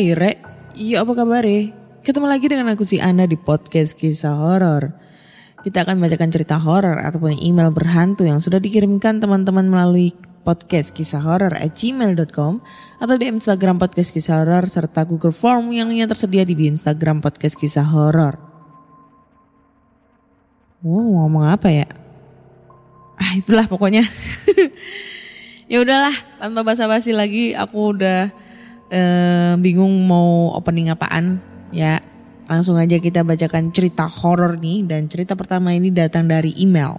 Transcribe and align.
Hai 0.00 0.16
Rek, 0.16 0.40
iya 0.80 1.04
apa 1.04 1.12
kabar 1.12 1.44
Ketemu 2.00 2.24
lagi 2.24 2.48
dengan 2.48 2.72
aku 2.72 2.88
si 2.88 2.96
Ana 2.96 3.28
di 3.28 3.36
podcast 3.36 3.92
kisah 3.92 4.32
horor. 4.32 4.96
Kita 5.60 5.84
akan 5.84 6.00
bacakan 6.00 6.32
cerita 6.32 6.56
horor 6.56 7.04
ataupun 7.04 7.36
email 7.36 7.68
berhantu 7.68 8.24
yang 8.24 8.40
sudah 8.40 8.56
dikirimkan 8.56 9.20
teman-teman 9.20 9.68
melalui 9.68 10.16
podcast 10.40 10.96
kisah 10.96 11.20
horor 11.20 11.52
at 11.52 11.76
gmail.com 11.76 12.64
atau 12.96 13.14
di 13.20 13.28
Instagram 13.28 13.76
podcast 13.76 14.16
kisah 14.16 14.40
horor 14.40 14.72
serta 14.72 15.04
Google 15.04 15.36
Form 15.36 15.68
yang 15.68 15.92
lainnya 15.92 16.08
tersedia 16.08 16.48
di 16.48 16.56
Instagram 16.56 17.20
podcast 17.20 17.60
kisah 17.60 17.84
horor. 17.84 18.40
Wow, 20.80 21.28
ngomong 21.28 21.44
apa 21.44 21.68
ya? 21.68 21.84
Ah 23.20 23.36
itulah 23.36 23.68
pokoknya. 23.68 24.08
ya 25.68 25.84
udahlah, 25.84 26.16
tanpa 26.40 26.64
basa-basi 26.64 27.12
lagi 27.12 27.52
aku 27.52 28.00
udah 28.00 28.39
eh, 28.90 29.54
bingung 29.56 29.94
mau 30.04 30.52
opening 30.58 30.90
apaan 30.92 31.38
ya. 31.70 32.02
Langsung 32.50 32.74
aja 32.74 32.98
kita 32.98 33.22
bacakan 33.22 33.70
cerita 33.70 34.10
horor 34.10 34.58
nih 34.58 34.82
dan 34.82 35.06
cerita 35.06 35.38
pertama 35.38 35.70
ini 35.70 35.94
datang 35.94 36.26
dari 36.26 36.50
email. 36.58 36.98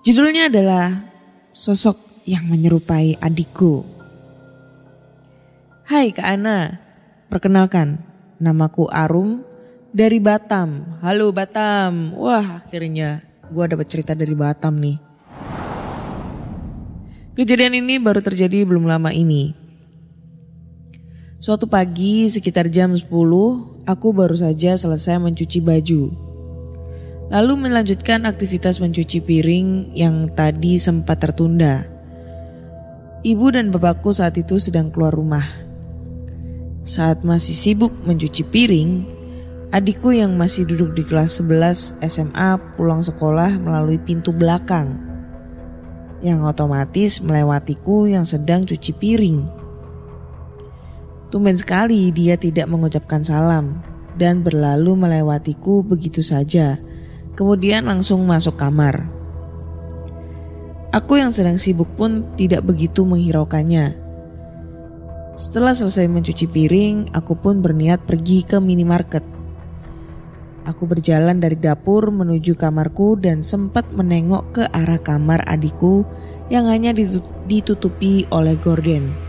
Judulnya 0.00 0.48
adalah 0.48 1.04
sosok 1.52 2.24
yang 2.24 2.48
menyerupai 2.48 3.20
adikku. 3.20 3.84
Hai 5.84 6.16
Kak 6.16 6.24
Ana. 6.24 6.80
Perkenalkan 7.28 8.00
namaku 8.40 8.88
Arum 8.88 9.44
dari 9.92 10.16
Batam. 10.16 10.96
Halo 11.04 11.28
Batam. 11.28 12.16
Wah 12.16 12.64
akhirnya 12.64 13.20
gua 13.52 13.68
dapat 13.68 13.92
cerita 13.92 14.16
dari 14.16 14.32
Batam 14.32 14.80
nih. 14.80 14.96
Kejadian 17.36 17.84
ini 17.84 18.00
baru 18.00 18.24
terjadi 18.24 18.64
belum 18.64 18.88
lama 18.88 19.12
ini. 19.12 19.67
Suatu 21.38 21.70
pagi 21.70 22.26
sekitar 22.26 22.66
jam 22.66 22.98
10, 22.98 23.06
aku 23.86 24.10
baru 24.10 24.34
saja 24.34 24.74
selesai 24.74 25.22
mencuci 25.22 25.62
baju. 25.62 26.10
Lalu 27.30 27.54
melanjutkan 27.54 28.26
aktivitas 28.26 28.82
mencuci 28.82 29.22
piring 29.22 29.94
yang 29.94 30.34
tadi 30.34 30.82
sempat 30.82 31.22
tertunda. 31.22 31.86
Ibu 33.22 33.54
dan 33.54 33.70
bapakku 33.70 34.10
saat 34.10 34.34
itu 34.34 34.58
sedang 34.58 34.90
keluar 34.90 35.14
rumah. 35.14 35.46
Saat 36.82 37.22
masih 37.22 37.54
sibuk 37.54 37.94
mencuci 38.02 38.42
piring, 38.42 39.06
adikku 39.70 40.10
yang 40.10 40.34
masih 40.34 40.66
duduk 40.66 40.90
di 40.98 41.06
kelas 41.06 41.38
11 41.38 42.02
SMA 42.02 42.58
pulang 42.74 43.06
sekolah 43.06 43.62
melalui 43.62 44.02
pintu 44.02 44.34
belakang 44.34 44.98
yang 46.18 46.42
otomatis 46.42 47.22
melewatiku 47.22 48.10
yang 48.10 48.26
sedang 48.26 48.66
cuci 48.66 48.90
piring. 48.98 49.57
Tumben 51.28 51.60
sekali 51.60 52.08
dia 52.08 52.40
tidak 52.40 52.72
mengucapkan 52.72 53.20
salam 53.20 53.84
dan 54.16 54.40
berlalu 54.40 54.96
melewatiku 54.96 55.84
begitu 55.84 56.24
saja. 56.24 56.80
Kemudian 57.36 57.84
langsung 57.84 58.24
masuk 58.24 58.56
kamar. 58.56 59.04
Aku 60.88 61.20
yang 61.20 61.28
sedang 61.36 61.60
sibuk 61.60 61.86
pun 62.00 62.24
tidak 62.40 62.64
begitu 62.64 63.04
menghiraukannya. 63.04 63.92
Setelah 65.36 65.76
selesai 65.76 66.08
mencuci 66.08 66.48
piring, 66.48 67.12
aku 67.12 67.36
pun 67.36 67.60
berniat 67.60 68.08
pergi 68.08 68.42
ke 68.42 68.56
minimarket. 68.56 69.22
Aku 70.64 70.88
berjalan 70.88 71.38
dari 71.44 71.60
dapur 71.60 72.08
menuju 72.08 72.56
kamarku 72.56 73.20
dan 73.20 73.44
sempat 73.44 73.84
menengok 73.92 74.44
ke 74.56 74.64
arah 74.72 74.98
kamar 74.98 75.44
adikku 75.44 76.08
yang 76.48 76.66
hanya 76.72 76.96
ditutupi 77.46 78.24
oleh 78.32 78.56
gorden. 78.56 79.27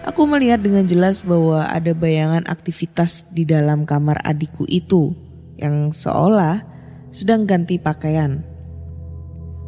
Aku 0.00 0.24
melihat 0.24 0.64
dengan 0.64 0.88
jelas 0.88 1.20
bahwa 1.20 1.68
ada 1.68 1.92
bayangan 1.92 2.48
aktivitas 2.48 3.28
di 3.36 3.44
dalam 3.44 3.84
kamar 3.84 4.16
adikku 4.24 4.64
itu 4.64 5.12
yang 5.60 5.92
seolah 5.92 6.64
sedang 7.12 7.44
ganti 7.44 7.76
pakaian. 7.76 8.40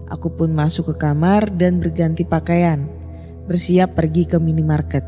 Aku 0.08 0.32
pun 0.32 0.56
masuk 0.56 0.96
ke 0.96 1.04
kamar 1.04 1.52
dan 1.52 1.84
berganti 1.84 2.24
pakaian, 2.24 2.88
bersiap 3.44 3.92
pergi 3.92 4.24
ke 4.24 4.40
minimarket. 4.40 5.04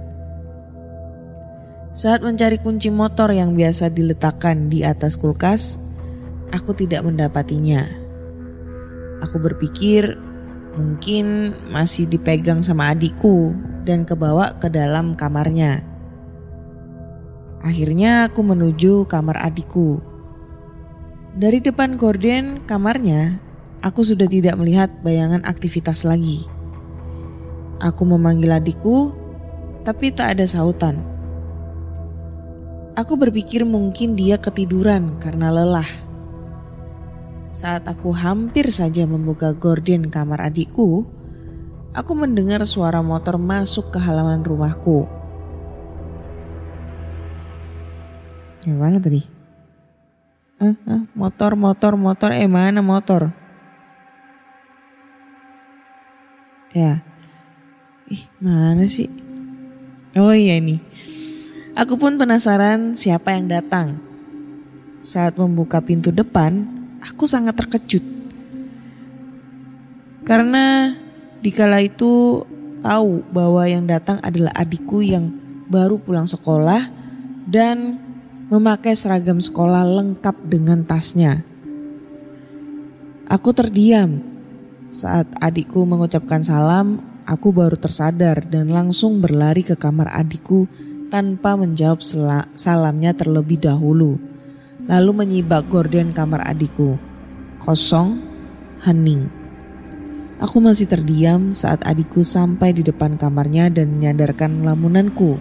Saat 1.97 2.21
mencari 2.21 2.61
kunci 2.61 2.93
motor 2.93 3.33
yang 3.33 3.57
biasa 3.57 3.89
diletakkan 3.89 4.69
di 4.69 4.85
atas 4.85 5.17
kulkas, 5.17 5.81
aku 6.53 6.77
tidak 6.77 7.01
mendapatinya. 7.01 7.81
Aku 9.25 9.41
berpikir 9.41 10.21
mungkin 10.77 11.57
masih 11.73 12.05
dipegang 12.05 12.61
sama 12.61 12.93
adikku 12.93 13.57
dan 13.85 14.09
kebawa 14.09 14.57
ke 14.57 14.73
dalam 14.73 15.15
kamarnya. 15.15 15.85
Akhirnya 17.65 18.29
aku 18.29 18.45
menuju 18.45 19.09
kamar 19.09 19.41
adikku. 19.41 20.01
Dari 21.37 21.65
depan 21.65 21.97
gorden 21.97 22.65
kamarnya, 22.69 23.41
aku 23.81 24.05
sudah 24.05 24.29
tidak 24.29 24.57
melihat 24.61 24.93
bayangan 25.01 25.45
aktivitas 25.49 26.05
lagi. 26.05 26.45
Aku 27.81 28.05
memanggil 28.05 28.53
adikku, 28.53 29.17
tapi 29.85 30.13
tak 30.13 30.37
ada 30.37 30.45
sautan. 30.49 31.01
Aku 32.95 33.19
berpikir 33.19 33.67
mungkin 33.67 34.15
dia 34.15 34.39
ketiduran 34.39 35.19
karena 35.19 35.51
lelah. 35.51 35.89
Saat 37.55 37.87
aku 37.87 38.11
hampir 38.15 38.71
saja 38.71 39.07
membuka 39.07 39.55
gorden 39.55 40.11
kamar 40.11 40.43
adikku, 40.43 41.07
aku 41.95 42.13
mendengar 42.19 42.61
suara 42.67 42.99
motor 43.01 43.39
masuk 43.39 43.95
ke 43.95 43.99
halaman 44.03 44.43
rumahku. 44.43 45.07
Yang 48.67 48.79
mana 48.83 48.97
tadi? 48.99 49.23
Ah, 50.59 50.75
ah, 50.91 51.03
motor, 51.15 51.55
motor, 51.55 51.95
motor, 51.95 52.31
eh 52.35 52.51
mana 52.51 52.83
motor? 52.83 53.31
Ya, 56.75 57.07
ih 58.11 58.27
mana 58.43 58.83
sih? 58.91 59.07
Oh 60.19 60.35
iya 60.35 60.59
ini. 60.59 60.83
Aku 61.75 61.99
pun 61.99 62.19
penasaran 62.19 62.99
siapa 62.99 63.35
yang 63.35 63.47
datang. 63.47 63.99
Saat 65.03 65.39
membuka 65.39 65.79
pintu 65.83 66.11
depan, 66.11 66.67
aku 67.03 67.27
sangat 67.27 67.59
terkejut. 67.59 68.03
Karena 70.25 70.97
dikala 71.45 71.85
itu 71.85 72.41
tahu 72.81 73.21
bahwa 73.29 73.69
yang 73.69 73.85
datang 73.85 74.17
adalah 74.25 74.57
adikku 74.57 75.05
yang 75.05 75.29
baru 75.69 76.01
pulang 76.01 76.25
sekolah 76.25 76.89
dan 77.45 78.01
memakai 78.49 78.97
seragam 78.97 79.45
sekolah 79.45 79.85
lengkap 79.85 80.37
dengan 80.49 80.89
tasnya. 80.89 81.45
Aku 83.29 83.53
terdiam 83.53 84.25
saat 84.89 85.29
adikku 85.45 85.85
mengucapkan 85.85 86.41
salam. 86.41 87.13
Aku 87.25 87.57
baru 87.57 87.81
tersadar 87.81 88.45
dan 88.45 88.69
langsung 88.69 89.25
berlari 89.25 89.65
ke 89.65 89.81
kamar 89.81 90.13
adikku 90.13 90.69
tanpa 91.09 91.57
menjawab 91.57 92.05
salamnya 92.53 93.17
terlebih 93.17 93.65
dahulu. 93.65 94.21
Lalu 94.85 95.25
menyibak 95.25 95.65
gorden 95.73 96.13
kamar 96.13 96.45
adikku. 96.45 97.01
Kosong, 97.65 98.21
hening. 98.85 99.44
Aku 100.43 100.59
masih 100.59 100.91
terdiam 100.91 101.55
saat 101.55 101.87
adikku 101.87 102.27
sampai 102.27 102.75
di 102.75 102.83
depan 102.83 103.15
kamarnya 103.15 103.71
dan 103.71 103.95
menyadarkan 103.95 104.67
lamunanku. 104.67 105.39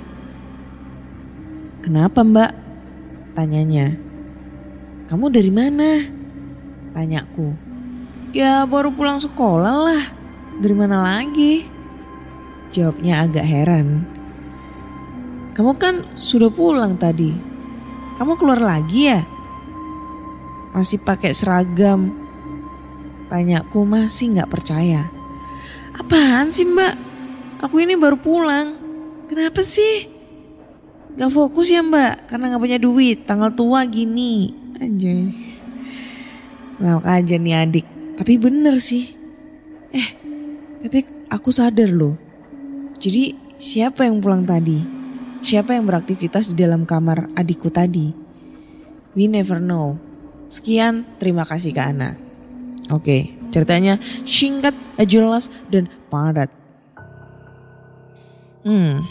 Kenapa 1.81 2.21
mbak? 2.21 2.51
Tanyanya. 3.33 3.97
Kamu 5.09 5.33
dari 5.33 5.49
mana? 5.49 6.05
Tanyaku. 6.93 7.57
Ya 8.33 8.61
baru 8.69 8.93
pulang 8.93 9.17
sekolah 9.17 9.75
lah. 9.89 10.03
Dari 10.61 10.75
mana 10.77 11.01
lagi? 11.01 11.65
Jawabnya 12.69 13.25
agak 13.25 13.45
heran. 13.45 14.05
Kamu 15.57 15.77
kan 15.81 16.05
sudah 16.17 16.53
pulang 16.53 16.97
tadi. 16.97 17.33
Kamu 18.17 18.37
keluar 18.37 18.61
lagi 18.61 19.09
ya? 19.09 19.21
Masih 20.73 21.01
pakai 21.01 21.33
seragam. 21.33 22.22
Tanyaku 23.33 23.81
masih 23.81 24.37
nggak 24.37 24.51
percaya. 24.53 25.09
Apaan 25.97 26.53
sih 26.53 26.69
mbak? 26.69 26.93
Aku 27.65 27.81
ini 27.81 27.97
baru 27.97 28.21
pulang. 28.21 28.77
Kenapa 29.25 29.65
sih? 29.65 30.05
Gak 31.17 31.33
fokus 31.33 31.73
ya 31.73 31.81
mbak? 31.81 32.29
Karena 32.29 32.53
gak 32.53 32.61
punya 32.61 32.77
duit. 32.77 33.25
Tanggal 33.25 33.49
tua 33.57 33.89
gini. 33.89 34.53
Anjay. 34.77 35.33
Lawak 36.77 37.09
aja 37.09 37.41
nih 37.41 37.57
adik. 37.57 37.87
Tapi 38.21 38.37
bener 38.37 38.77
sih. 38.77 39.09
Eh, 39.89 40.09
tapi 40.85 41.01
aku 41.33 41.49
sadar 41.49 41.89
loh. 41.89 42.13
Jadi 43.01 43.33
siapa 43.57 44.05
yang 44.05 44.21
pulang 44.21 44.45
tadi? 44.45 44.77
Siapa 45.41 45.73
yang 45.73 45.89
beraktivitas 45.89 46.53
di 46.53 46.61
dalam 46.61 46.85
kamar 46.85 47.33
adikku 47.33 47.73
tadi? 47.73 48.13
We 49.17 49.25
never 49.25 49.57
know. 49.57 49.97
Sekian, 50.53 51.17
terima 51.17 51.49
kasih 51.49 51.73
Kak 51.73 51.89
Ana. 51.97 52.22
Oke, 52.91 53.31
ceritanya 53.53 54.01
singkat, 54.27 54.75
jelas, 55.07 55.47
dan 55.71 55.87
padat. 56.11 56.51
Hmm, 58.63 59.03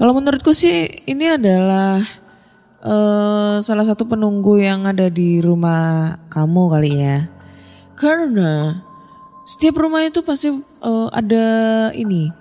kalau 0.00 0.16
menurutku 0.16 0.54
sih 0.54 1.02
ini 1.04 1.34
adalah 1.34 2.00
uh, 2.80 3.60
salah 3.60 3.84
satu 3.84 4.08
penunggu 4.08 4.56
yang 4.56 4.88
ada 4.88 5.12
di 5.12 5.38
rumah 5.44 6.16
kamu 6.32 6.62
kali 6.72 6.92
ya. 6.96 7.28
Karena 8.00 8.80
setiap 9.44 9.76
rumah 9.76 10.00
itu 10.06 10.24
pasti 10.24 10.48
uh, 10.56 11.08
ada 11.12 11.44
ini 11.92 12.32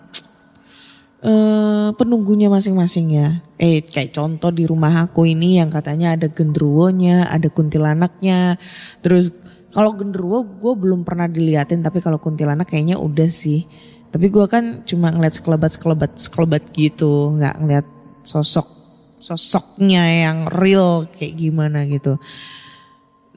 uh, 1.26 1.92
penunggunya 2.00 2.48
masing-masing 2.48 3.20
ya. 3.20 3.44
Eh 3.60 3.84
kayak 3.84 4.16
contoh 4.16 4.56
di 4.56 4.64
rumah 4.64 5.04
aku 5.04 5.28
ini 5.28 5.60
yang 5.60 5.68
katanya 5.68 6.16
ada 6.16 6.32
gendruwonya, 6.32 7.28
ada 7.28 7.52
kuntilanaknya. 7.52 8.56
Terus 9.04 9.36
kalau 9.70 9.94
genderuwo 9.94 10.42
gue 10.46 10.74
belum 10.74 11.06
pernah 11.06 11.30
diliatin 11.30 11.86
tapi 11.86 12.02
kalau 12.02 12.18
kuntilanak 12.18 12.70
kayaknya 12.70 12.98
udah 12.98 13.30
sih. 13.30 13.70
Tapi 14.10 14.26
gue 14.34 14.46
kan 14.50 14.82
cuma 14.90 15.14
ngeliat 15.14 15.38
sekelebat 15.38 15.78
sekelebat 15.78 16.18
sekelebat 16.18 16.64
gitu, 16.74 17.38
nggak 17.38 17.56
ngeliat 17.62 17.86
sosok 18.26 18.66
sosoknya 19.22 20.02
yang 20.26 20.50
real 20.50 21.06
kayak 21.14 21.38
gimana 21.38 21.86
gitu. 21.86 22.18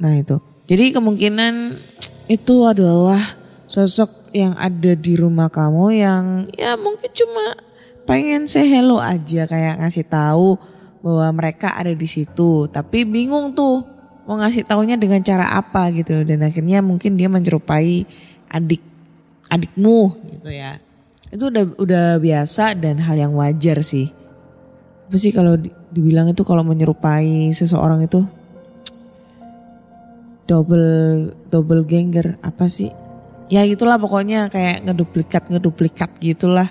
Nah 0.01 0.17
itu, 0.17 0.41
jadi 0.65 0.97
kemungkinan 0.97 1.77
itu 2.33 2.65
adalah 2.65 3.37
sosok 3.69 4.33
yang 4.33 4.57
ada 4.57 4.97
di 4.97 5.13
rumah 5.13 5.53
kamu 5.53 5.85
yang 5.93 6.25
ya 6.57 6.81
mungkin 6.81 7.13
cuma 7.13 7.53
pengen 8.09 8.49
say 8.49 8.65
hello 8.65 8.97
aja 8.97 9.45
kayak 9.45 9.85
ngasih 9.85 10.09
tahu 10.09 10.57
bahwa 11.05 11.29
mereka 11.37 11.77
ada 11.77 11.93
di 11.93 12.09
situ, 12.09 12.65
tapi 12.73 13.05
bingung 13.05 13.53
tuh 13.53 13.92
mau 14.27 14.39
ngasih 14.39 14.63
taunya 14.67 14.95
dengan 14.95 15.19
cara 15.23 15.51
apa 15.51 15.91
gitu 15.91 16.23
dan 16.23 16.47
akhirnya 16.47 16.79
mungkin 16.79 17.19
dia 17.19 17.27
menyerupai 17.27 18.07
adik 18.51 18.83
adikmu 19.51 20.15
gitu 20.39 20.51
ya. 20.53 20.79
Itu 21.33 21.49
udah 21.49 21.65
udah 21.81 22.07
biasa 22.21 22.77
dan 22.77 23.01
hal 23.03 23.17
yang 23.19 23.33
wajar 23.35 23.81
sih. 23.83 24.13
Apa 25.09 25.17
sih 25.19 25.33
kalau 25.33 25.59
dibilang 25.93 26.31
itu 26.31 26.45
kalau 26.45 26.65
menyerupai 26.65 27.53
seseorang 27.53 28.05
itu 28.05 28.25
double 30.47 31.33
double 31.51 31.83
ganger 31.85 32.39
apa 32.41 32.69
sih? 32.69 32.93
Ya 33.53 33.67
itulah 33.69 34.01
pokoknya 34.01 34.49
kayak 34.49 34.89
ngeduplikat 34.89 35.53
ngeduplikat 35.53 36.11
gitulah. 36.23 36.69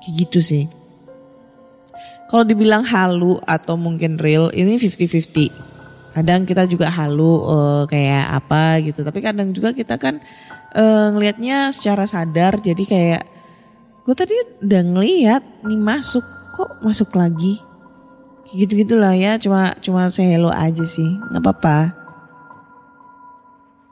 Kayak 0.00 0.12
gitu 0.24 0.40
sih. 0.40 0.64
Kalau 2.26 2.42
dibilang 2.42 2.82
halu 2.82 3.38
atau 3.44 3.78
mungkin 3.78 4.18
real 4.18 4.50
ini 4.50 4.80
50-50. 4.80 5.75
Kadang 6.16 6.48
kita 6.48 6.64
juga 6.64 6.88
halu 6.88 7.44
uh, 7.44 7.84
kayak 7.84 8.40
apa 8.40 8.80
gitu. 8.80 9.04
Tapi 9.04 9.20
kadang 9.20 9.52
juga 9.52 9.76
kita 9.76 10.00
kan 10.00 10.16
uh, 10.72 11.12
ngelihatnya 11.12 11.76
secara 11.76 12.08
sadar 12.08 12.56
jadi 12.56 12.84
kayak 12.88 13.22
gue 14.08 14.14
tadi 14.16 14.32
udah 14.64 14.82
ngeliat 14.96 15.42
nih 15.68 15.76
masuk 15.76 16.24
kok 16.56 16.80
masuk 16.80 17.12
lagi? 17.12 17.60
Gitu 18.48 18.80
gitulah 18.80 19.12
ya 19.12 19.36
cuma 19.36 19.76
cuma 19.84 20.08
saya 20.08 20.40
hello 20.40 20.48
aja 20.48 20.88
sih 20.88 21.20
nggak 21.28 21.42
apa-apa. 21.44 21.92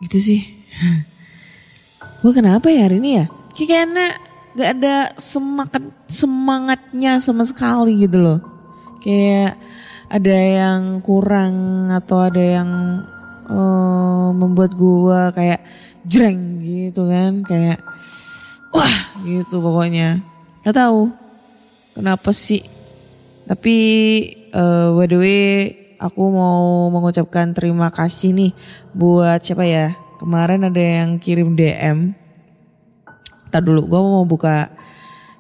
Gitu 0.01 0.19
sih. 0.33 0.41
Gue 2.25 2.33
kenapa 2.33 2.73
ya 2.73 2.89
hari 2.89 3.05
ini 3.05 3.21
ya? 3.21 3.27
Kayaknya 3.53 4.17
gak 4.57 4.71
ada 4.81 4.97
semangat 5.21 5.85
semangatnya 6.09 7.21
sama 7.21 7.45
sekali 7.45 8.01
gitu 8.01 8.17
loh. 8.17 8.41
Kayak 9.05 9.61
ada 10.15 10.37
yang 10.39 11.03
kurang 11.03 11.91
atau 11.91 12.23
ada 12.23 12.39
yang 12.39 12.71
uh, 13.51 14.31
membuat 14.31 14.79
gue 14.79 15.21
kayak 15.35 15.61
jreng 16.07 16.63
gitu 16.63 17.11
kan 17.11 17.43
kayak 17.43 17.83
wah 18.71 18.97
gitu 19.27 19.59
pokoknya. 19.59 20.23
Nggak 20.63 20.77
tahu 20.79 21.11
kenapa 21.99 22.31
sih. 22.31 22.63
Tapi 23.45 23.77
uh, 24.55 24.95
by 24.95 25.11
the 25.11 25.19
way 25.19 25.45
aku 25.99 26.23
mau 26.31 26.87
mengucapkan 26.95 27.51
terima 27.51 27.91
kasih 27.91 28.31
nih 28.39 28.53
buat 28.95 29.43
siapa 29.43 29.67
ya? 29.67 29.99
Kemarin 30.23 30.71
ada 30.71 30.79
yang 30.79 31.19
kirim 31.19 31.59
DM 31.59 32.15
Ntar 33.51 33.63
dulu 33.63 33.87
gue 33.87 34.01
mau 34.03 34.27
buka 34.27 34.67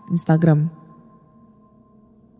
Instagram 0.06 0.83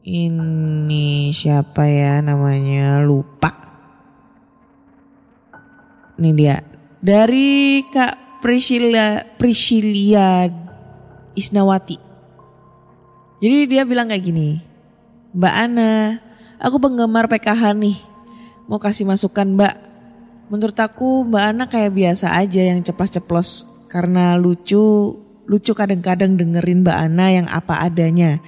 ini 0.05 1.33
siapa 1.33 1.89
ya 1.89 2.21
namanya 2.21 3.01
lupa 3.01 3.51
ini 6.21 6.31
dia 6.37 6.61
dari 7.05 7.85
Kak 7.93 8.41
Priscilla, 8.45 9.25
Priscilia 9.41 10.49
Isnawati. 11.33 11.97
Jadi 13.41 13.73
dia 13.73 13.89
bilang 13.89 14.12
kayak 14.12 14.21
gini, 14.21 14.61
Mbak 15.33 15.55
Ana, 15.56 16.21
aku 16.61 16.77
penggemar 16.77 17.25
PKH 17.25 17.73
nih. 17.73 17.97
Mau 18.69 18.77
kasih 18.77 19.09
masukan 19.09 19.49
Mbak. 19.49 19.75
Menurut 20.53 20.77
aku 20.77 21.25
Mbak 21.25 21.44
Ana 21.44 21.65
kayak 21.73 21.96
biasa 21.96 22.37
aja 22.37 22.61
yang 22.61 22.84
ceplas-ceplos 22.84 23.65
karena 23.89 24.37
lucu, 24.37 25.17
lucu 25.49 25.73
kadang-kadang 25.73 26.37
dengerin 26.37 26.84
Mbak 26.84 26.99
Ana 27.01 27.27
yang 27.32 27.46
apa 27.49 27.81
adanya. 27.81 28.44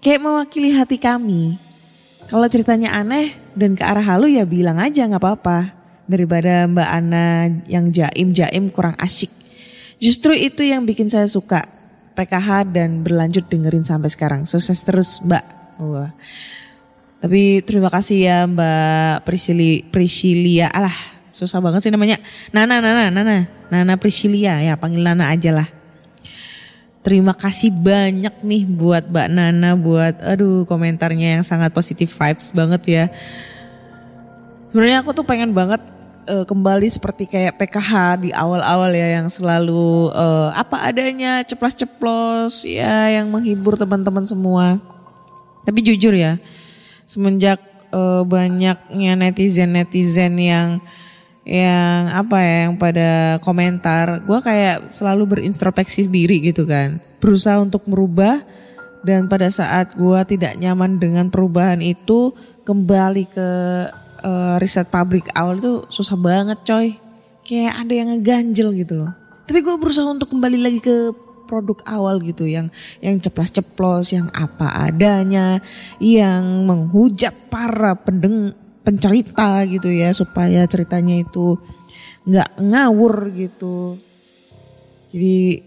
Kayak 0.00 0.24
mewakili 0.24 0.72
hati 0.72 0.96
kami. 0.96 1.60
Kalau 2.24 2.48
ceritanya 2.48 2.96
aneh 2.96 3.36
dan 3.52 3.76
ke 3.76 3.84
arah 3.84 4.00
halu 4.00 4.32
ya 4.32 4.48
bilang 4.48 4.80
aja 4.80 5.04
nggak 5.04 5.20
apa-apa 5.20 5.76
daripada 6.08 6.64
Mbak 6.64 6.88
Ana 6.88 7.52
yang 7.68 7.92
jaim-jaim 7.92 8.72
kurang 8.72 8.96
asyik. 8.96 9.28
Justru 10.00 10.32
itu 10.32 10.64
yang 10.64 10.88
bikin 10.88 11.12
saya 11.12 11.28
suka 11.28 11.68
PKH 12.16 12.72
dan 12.72 13.04
berlanjut 13.04 13.44
dengerin 13.52 13.84
sampai 13.84 14.08
sekarang. 14.08 14.48
Sukses 14.48 14.80
terus 14.80 15.20
Mbak. 15.20 15.44
Wah. 15.84 16.10
Tapi 17.20 17.60
terima 17.60 17.92
kasih 17.92 18.18
ya 18.24 18.38
Mbak 18.48 19.28
Priscili, 19.28 19.84
Priscilia. 19.84 20.72
Alah 20.72 20.96
susah 21.36 21.60
banget 21.60 21.84
sih 21.84 21.92
namanya. 21.92 22.16
Nana, 22.56 22.80
Nana, 22.80 23.12
Nana. 23.12 23.44
Nana 23.68 23.94
Priscilia 24.00 24.64
ya 24.64 24.80
panggil 24.80 25.04
Nana 25.04 25.28
aja 25.28 25.52
lah. 25.52 25.79
Terima 27.00 27.32
kasih 27.32 27.72
banyak 27.72 28.44
nih 28.44 28.68
buat 28.68 29.08
Mbak 29.08 29.28
Nana 29.32 29.72
buat 29.72 30.20
aduh 30.20 30.68
komentarnya 30.68 31.40
yang 31.40 31.44
sangat 31.44 31.72
positif 31.72 32.12
vibes 32.12 32.52
banget 32.52 32.82
ya. 32.84 33.04
Sebenarnya 34.68 35.00
aku 35.00 35.16
tuh 35.16 35.24
pengen 35.24 35.56
banget 35.56 35.80
uh, 36.28 36.44
kembali 36.44 36.86
seperti 36.92 37.24
kayak 37.24 37.56
PKH 37.56 38.20
di 38.20 38.30
awal-awal 38.36 38.92
ya 38.92 39.16
yang 39.16 39.32
selalu 39.32 40.12
uh, 40.12 40.52
apa 40.52 40.92
adanya 40.92 41.40
ceplos-ceplos 41.48 42.68
ya 42.68 43.16
yang 43.16 43.32
menghibur 43.32 43.80
teman-teman 43.80 44.28
semua. 44.28 44.76
Tapi 45.64 45.80
jujur 45.80 46.12
ya, 46.12 46.36
semenjak 47.08 47.64
uh, 47.96 48.22
banyaknya 48.28 49.12
netizen-netizen 49.16 50.36
yang 50.36 50.68
yang 51.50 52.14
apa 52.14 52.38
ya 52.38 52.56
yang 52.70 52.78
pada 52.78 53.42
komentar, 53.42 54.22
gue 54.22 54.38
kayak 54.38 54.86
selalu 54.94 55.34
berintrospeksi 55.34 56.06
diri 56.06 56.38
gitu 56.38 56.62
kan, 56.62 57.02
berusaha 57.18 57.58
untuk 57.58 57.82
merubah 57.90 58.46
dan 59.02 59.26
pada 59.26 59.50
saat 59.50 59.98
gue 59.98 60.20
tidak 60.30 60.54
nyaman 60.62 61.02
dengan 61.02 61.26
perubahan 61.26 61.82
itu 61.82 62.30
kembali 62.62 63.24
ke 63.26 63.48
uh, 64.22 64.56
riset 64.62 64.86
pabrik 64.94 65.26
awal 65.34 65.58
itu 65.58 65.82
susah 65.90 66.14
banget 66.14 66.62
coy. 66.62 66.94
Kayak 67.42 67.82
ada 67.82 67.92
yang 67.98 68.08
ngeganjel 68.14 68.68
gitu 68.78 68.94
loh. 69.02 69.10
Tapi 69.50 69.58
gue 69.58 69.74
berusaha 69.74 70.06
untuk 70.06 70.30
kembali 70.30 70.58
lagi 70.62 70.78
ke 70.78 71.10
produk 71.50 71.82
awal 71.90 72.22
gitu 72.22 72.46
yang 72.46 72.70
yang 73.02 73.18
ceplas-ceplos, 73.18 74.14
yang 74.14 74.30
apa 74.30 74.86
adanya, 74.86 75.58
yang 75.98 76.62
menghujat 76.62 77.34
para 77.50 77.98
pendeng, 77.98 78.54
pencerita 78.90 79.62
gitu 79.70 79.86
ya 79.86 80.10
supaya 80.10 80.66
ceritanya 80.66 81.22
itu 81.22 81.54
nggak 82.26 82.58
ngawur 82.58 83.30
gitu. 83.38 83.94
Jadi 85.14 85.62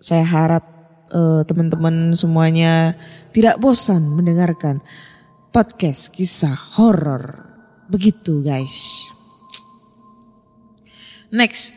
saya 0.00 0.24
harap 0.24 0.64
uh, 1.12 1.44
teman-teman 1.44 2.16
semuanya 2.16 2.96
tidak 3.36 3.60
bosan 3.60 4.08
mendengarkan 4.08 4.80
podcast 5.52 6.08
kisah 6.16 6.56
horor. 6.80 7.44
Begitu 7.92 8.40
guys. 8.40 9.04
Next, 11.28 11.76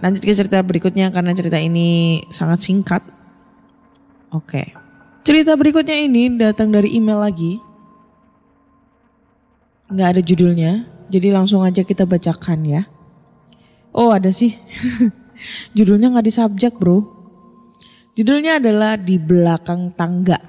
lanjut 0.00 0.24
ke 0.24 0.32
cerita 0.32 0.64
berikutnya 0.64 1.12
karena 1.12 1.36
cerita 1.36 1.60
ini 1.60 2.24
sangat 2.32 2.64
singkat. 2.64 3.04
Oke. 4.32 4.72
Cerita 5.26 5.52
berikutnya 5.58 6.00
ini 6.00 6.32
datang 6.38 6.72
dari 6.72 6.94
email 6.96 7.20
lagi. 7.20 7.65
Nggak 9.86 10.08
ada 10.18 10.22
judulnya, 10.22 10.72
jadi 11.06 11.30
langsung 11.30 11.62
aja 11.62 11.86
kita 11.86 12.02
bacakan 12.02 12.66
ya. 12.66 12.82
Oh 13.94 14.10
ada 14.10 14.34
sih. 14.34 14.58
Judulnya 15.78 16.10
nggak 16.10 16.26
disubjek 16.26 16.74
bro. 16.74 17.06
Judulnya 18.18 18.58
adalah 18.58 18.98
Di 18.98 19.14
Belakang 19.14 19.94
Tangga. 19.94 20.42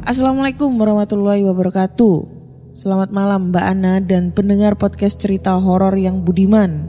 Assalamualaikum 0.00 0.72
warahmatullahi 0.80 1.44
wabarakatuh. 1.44 2.40
Selamat 2.72 3.12
malam 3.12 3.52
Mbak 3.52 3.64
Ana 3.68 4.00
dan 4.00 4.32
pendengar 4.32 4.80
podcast 4.80 5.20
cerita 5.20 5.52
horor 5.60 5.92
yang 6.00 6.24
budiman. 6.24 6.88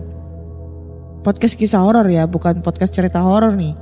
Podcast 1.28 1.60
kisah 1.60 1.84
horor 1.84 2.08
ya, 2.08 2.24
bukan 2.24 2.64
podcast 2.64 2.96
cerita 2.96 3.20
horor 3.20 3.52
nih. 3.60 3.76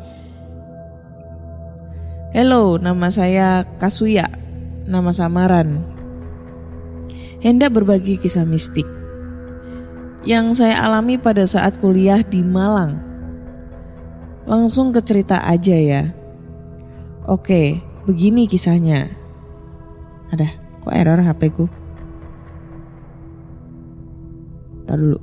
Halo, 2.33 2.81
nama 2.81 3.13
saya 3.13 3.69
Kasuya. 3.77 4.25
Nama 4.89 5.13
samaran. 5.13 5.88
Hendak 7.39 7.71
berbagi 7.71 8.19
kisah 8.19 8.43
mistik 8.43 8.83
yang 10.27 10.51
saya 10.51 10.83
alami 10.83 11.15
pada 11.15 11.47
saat 11.47 11.79
kuliah 11.79 12.19
di 12.19 12.43
Malang. 12.43 12.99
Langsung 14.43 14.91
ke 14.91 14.99
cerita 14.99 15.39
aja 15.45 15.77
ya. 15.77 16.03
Oke, 17.29 17.79
begini 18.03 18.49
kisahnya. 18.49 19.07
Ada, 20.33 20.51
kok 20.83 20.93
error 20.93 21.21
HP 21.21 21.41
ku? 21.53 21.65
Dulu. 24.89 25.19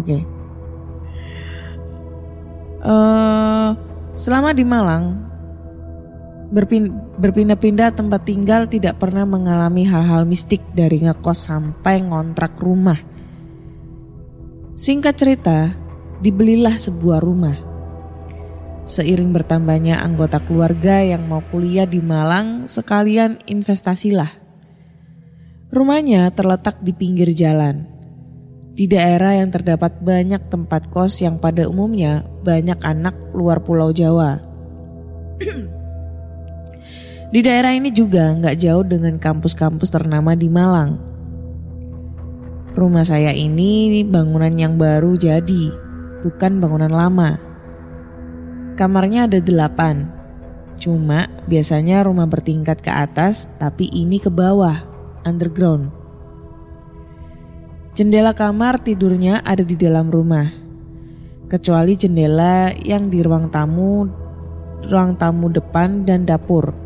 Oke. 0.00 0.18
Uh, 2.80 3.76
selama 4.16 4.56
di 4.56 4.64
Malang, 4.64 5.25
berpindah-pindah 6.52 7.94
tempat 7.94 8.22
tinggal 8.22 8.70
tidak 8.70 9.02
pernah 9.02 9.26
mengalami 9.26 9.82
hal-hal 9.82 10.22
mistik 10.22 10.62
dari 10.72 11.02
ngekos 11.02 11.50
sampai 11.50 12.06
ngontrak 12.06 12.54
rumah 12.62 13.16
Singkat 14.76 15.14
cerita, 15.16 15.72
dibelilah 16.20 16.76
sebuah 16.76 17.24
rumah. 17.24 17.56
Seiring 18.84 19.32
bertambahnya 19.32 20.04
anggota 20.04 20.36
keluarga 20.36 21.00
yang 21.00 21.24
mau 21.24 21.40
kuliah 21.48 21.88
di 21.88 21.96
Malang, 22.04 22.68
sekalian 22.68 23.40
investasilah. 23.48 24.36
Rumahnya 25.72 26.28
terletak 26.36 26.84
di 26.84 26.92
pinggir 26.92 27.32
jalan. 27.32 27.88
Di 28.76 28.84
daerah 28.84 29.40
yang 29.40 29.48
terdapat 29.48 29.96
banyak 30.04 30.52
tempat 30.52 30.92
kos 30.92 31.24
yang 31.24 31.40
pada 31.40 31.64
umumnya 31.64 32.28
banyak 32.44 32.76
anak 32.84 33.16
luar 33.32 33.64
pulau 33.64 33.96
Jawa. 33.96 34.44
di 37.30 37.40
daerah 37.42 37.74
ini 37.74 37.90
juga 37.90 38.34
nggak 38.36 38.56
jauh 38.58 38.84
dengan 38.86 39.18
kampus-kampus 39.18 39.90
ternama 39.90 40.38
di 40.38 40.46
Malang 40.46 41.06
Rumah 42.76 43.08
saya 43.08 43.32
ini 43.32 44.04
bangunan 44.04 44.52
yang 44.52 44.76
baru 44.76 45.16
jadi, 45.16 45.72
bukan 46.20 46.60
bangunan 46.60 46.92
lama. 46.92 47.40
Kamarnya 48.76 49.24
ada 49.24 49.40
delapan, 49.40 50.12
cuma 50.76 51.24
biasanya 51.48 52.04
rumah 52.04 52.28
bertingkat 52.28 52.84
ke 52.84 52.92
atas 52.92 53.48
tapi 53.56 53.88
ini 53.88 54.20
ke 54.20 54.28
bawah, 54.28 54.84
underground. 55.24 55.88
Jendela 57.96 58.36
kamar 58.36 58.76
tidurnya 58.84 59.40
ada 59.40 59.64
di 59.64 59.72
dalam 59.72 60.12
rumah, 60.12 60.52
kecuali 61.48 61.96
jendela 61.96 62.76
yang 62.76 63.08
di 63.08 63.24
ruang 63.24 63.48
tamu, 63.48 64.04
ruang 64.84 65.16
tamu 65.16 65.48
depan 65.48 66.04
dan 66.04 66.28
dapur. 66.28 66.76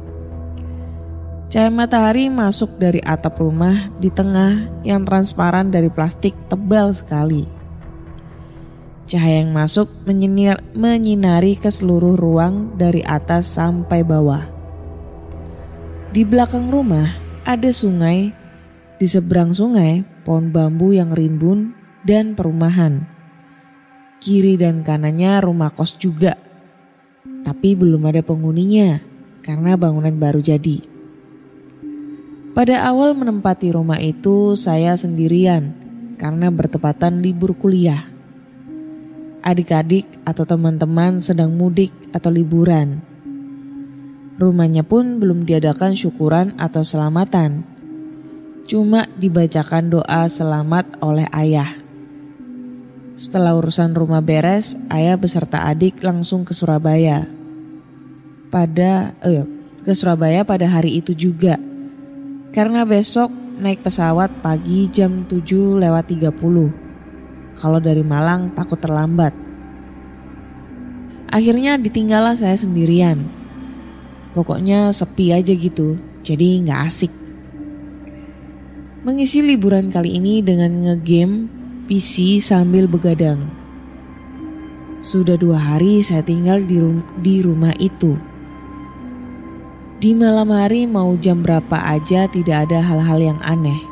Cahaya 1.51 1.67
matahari 1.67 2.31
masuk 2.31 2.79
dari 2.79 3.03
atap 3.03 3.43
rumah 3.43 3.91
di 3.99 4.07
tengah 4.07 4.71
yang 4.87 5.03
transparan 5.03 5.75
dari 5.75 5.91
plastik 5.91 6.31
tebal 6.47 6.95
sekali. 6.95 7.43
Cahaya 9.11 9.43
yang 9.43 9.51
masuk 9.51 9.91
menyinir, 10.07 10.63
menyinari 10.79 11.59
ke 11.59 11.67
seluruh 11.67 12.15
ruang 12.15 12.79
dari 12.79 13.03
atas 13.03 13.51
sampai 13.51 14.07
bawah. 14.07 14.47
Di 16.15 16.23
belakang 16.23 16.71
rumah 16.71 17.19
ada 17.43 17.75
sungai, 17.75 18.31
di 19.03 19.07
seberang 19.11 19.51
sungai 19.51 20.07
pohon 20.23 20.55
bambu 20.55 20.95
yang 20.95 21.11
rimbun 21.11 21.75
dan 22.07 22.39
perumahan. 22.39 23.11
Kiri 24.23 24.55
dan 24.55 24.87
kanannya 24.87 25.43
rumah 25.43 25.75
kos 25.75 25.99
juga, 25.99 26.39
tapi 27.43 27.75
belum 27.75 28.07
ada 28.07 28.23
penghuninya 28.23 29.03
karena 29.43 29.75
bangunan 29.75 30.15
baru 30.15 30.39
jadi. 30.39 31.00
Pada 32.51 32.83
awal 32.83 33.15
menempati 33.15 33.71
rumah 33.71 34.03
itu 34.03 34.59
saya 34.59 34.99
sendirian 34.99 35.71
karena 36.19 36.51
bertepatan 36.51 37.23
libur 37.23 37.55
kuliah. 37.55 38.11
Adik-adik 39.47 40.19
atau 40.27 40.43
teman-teman 40.43 41.23
sedang 41.23 41.55
mudik 41.55 41.95
atau 42.11 42.27
liburan. 42.35 43.07
Rumahnya 44.35 44.83
pun 44.83 45.23
belum 45.23 45.47
diadakan 45.47 45.95
syukuran 45.95 46.59
atau 46.59 46.83
selamatan. 46.83 47.63
Cuma 48.67 49.07
dibacakan 49.15 50.03
doa 50.03 50.27
selamat 50.27 50.99
oleh 51.07 51.31
ayah. 51.31 51.71
Setelah 53.15 53.55
urusan 53.55 53.95
rumah 53.95 54.27
beres, 54.27 54.75
ayah 54.91 55.15
beserta 55.15 55.71
adik 55.71 56.03
langsung 56.03 56.43
ke 56.43 56.51
Surabaya. 56.51 57.31
Pada 58.51 59.15
eh, 59.23 59.47
ke 59.87 59.95
Surabaya 59.95 60.43
pada 60.43 60.67
hari 60.67 60.99
itu 60.99 61.15
juga 61.15 61.70
karena 62.51 62.83
besok 62.83 63.31
naik 63.63 63.87
pesawat 63.87 64.43
pagi 64.43 64.91
jam 64.91 65.23
7 65.27 65.79
lewat 65.79 66.11
30. 66.11 67.55
Kalau 67.55 67.79
dari 67.79 68.03
Malang 68.03 68.51
takut 68.59 68.81
terlambat. 68.81 69.31
Akhirnya 71.31 71.79
ditinggallah 71.79 72.35
saya 72.35 72.59
sendirian. 72.59 73.23
Pokoknya 74.35 74.91
sepi 74.91 75.31
aja 75.31 75.55
gitu, 75.55 75.99
jadi 76.27 76.63
nggak 76.67 76.81
asik. 76.87 77.13
Mengisi 79.07 79.43
liburan 79.43 79.95
kali 79.95 80.19
ini 80.19 80.43
dengan 80.43 80.71
ngegame 80.87 81.47
PC 81.87 82.43
sambil 82.43 82.91
begadang. 82.91 83.47
Sudah 85.01 85.39
dua 85.41 85.57
hari 85.57 86.05
saya 86.05 86.21
tinggal 86.21 86.67
di, 86.67 86.77
rum 86.77 87.01
di 87.23 87.41
rumah 87.41 87.73
itu. 87.79 88.30
Di 90.01 90.17
malam 90.17 90.49
hari 90.49 90.89
mau 90.89 91.13
jam 91.21 91.45
berapa 91.45 91.77
aja 91.77 92.25
tidak 92.25 92.65
ada 92.65 92.81
hal-hal 92.81 93.21
yang 93.21 93.41
aneh. 93.45 93.85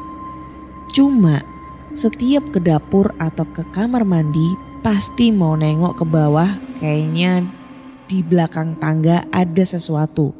Cuma 0.88 1.44
setiap 1.92 2.48
ke 2.48 2.64
dapur 2.64 3.12
atau 3.20 3.44
ke 3.44 3.60
kamar 3.76 4.08
mandi 4.08 4.56
pasti 4.80 5.28
mau 5.28 5.52
nengok 5.52 6.00
ke 6.00 6.04
bawah 6.08 6.48
kayaknya 6.80 7.44
di 8.08 8.24
belakang 8.24 8.80
tangga 8.80 9.28
ada 9.28 9.60
sesuatu. 9.68 10.32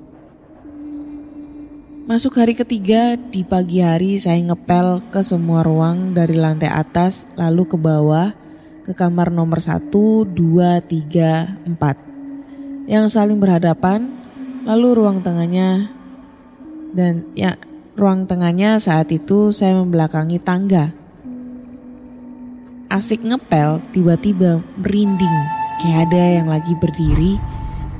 Masuk 2.08 2.40
hari 2.40 2.56
ketiga 2.56 3.20
di 3.20 3.44
pagi 3.44 3.84
hari 3.84 4.16
saya 4.16 4.40
ngepel 4.40 5.04
ke 5.12 5.20
semua 5.20 5.60
ruang 5.60 6.16
dari 6.16 6.40
lantai 6.40 6.72
atas 6.72 7.28
lalu 7.36 7.68
ke 7.68 7.76
bawah 7.76 8.32
ke 8.88 8.96
kamar 8.96 9.28
nomor 9.28 9.60
1, 9.60 9.92
2, 9.92 10.32
3, 10.32 10.32
4 11.76 12.88
yang 12.88 13.04
saling 13.12 13.36
berhadapan 13.36 14.17
Lalu 14.68 15.00
ruang 15.00 15.24
tengahnya 15.24 15.88
dan 16.92 17.24
ya 17.32 17.56
ruang 17.96 18.28
tengahnya 18.28 18.76
saat 18.76 19.08
itu 19.08 19.48
saya 19.48 19.80
membelakangi 19.80 20.36
tangga. 20.44 20.92
Asik 22.92 23.24
ngepel 23.24 23.80
tiba-tiba 23.96 24.60
merinding 24.76 25.36
kayak 25.80 26.12
ada 26.12 26.24
yang 26.40 26.52
lagi 26.52 26.76
berdiri 26.76 27.40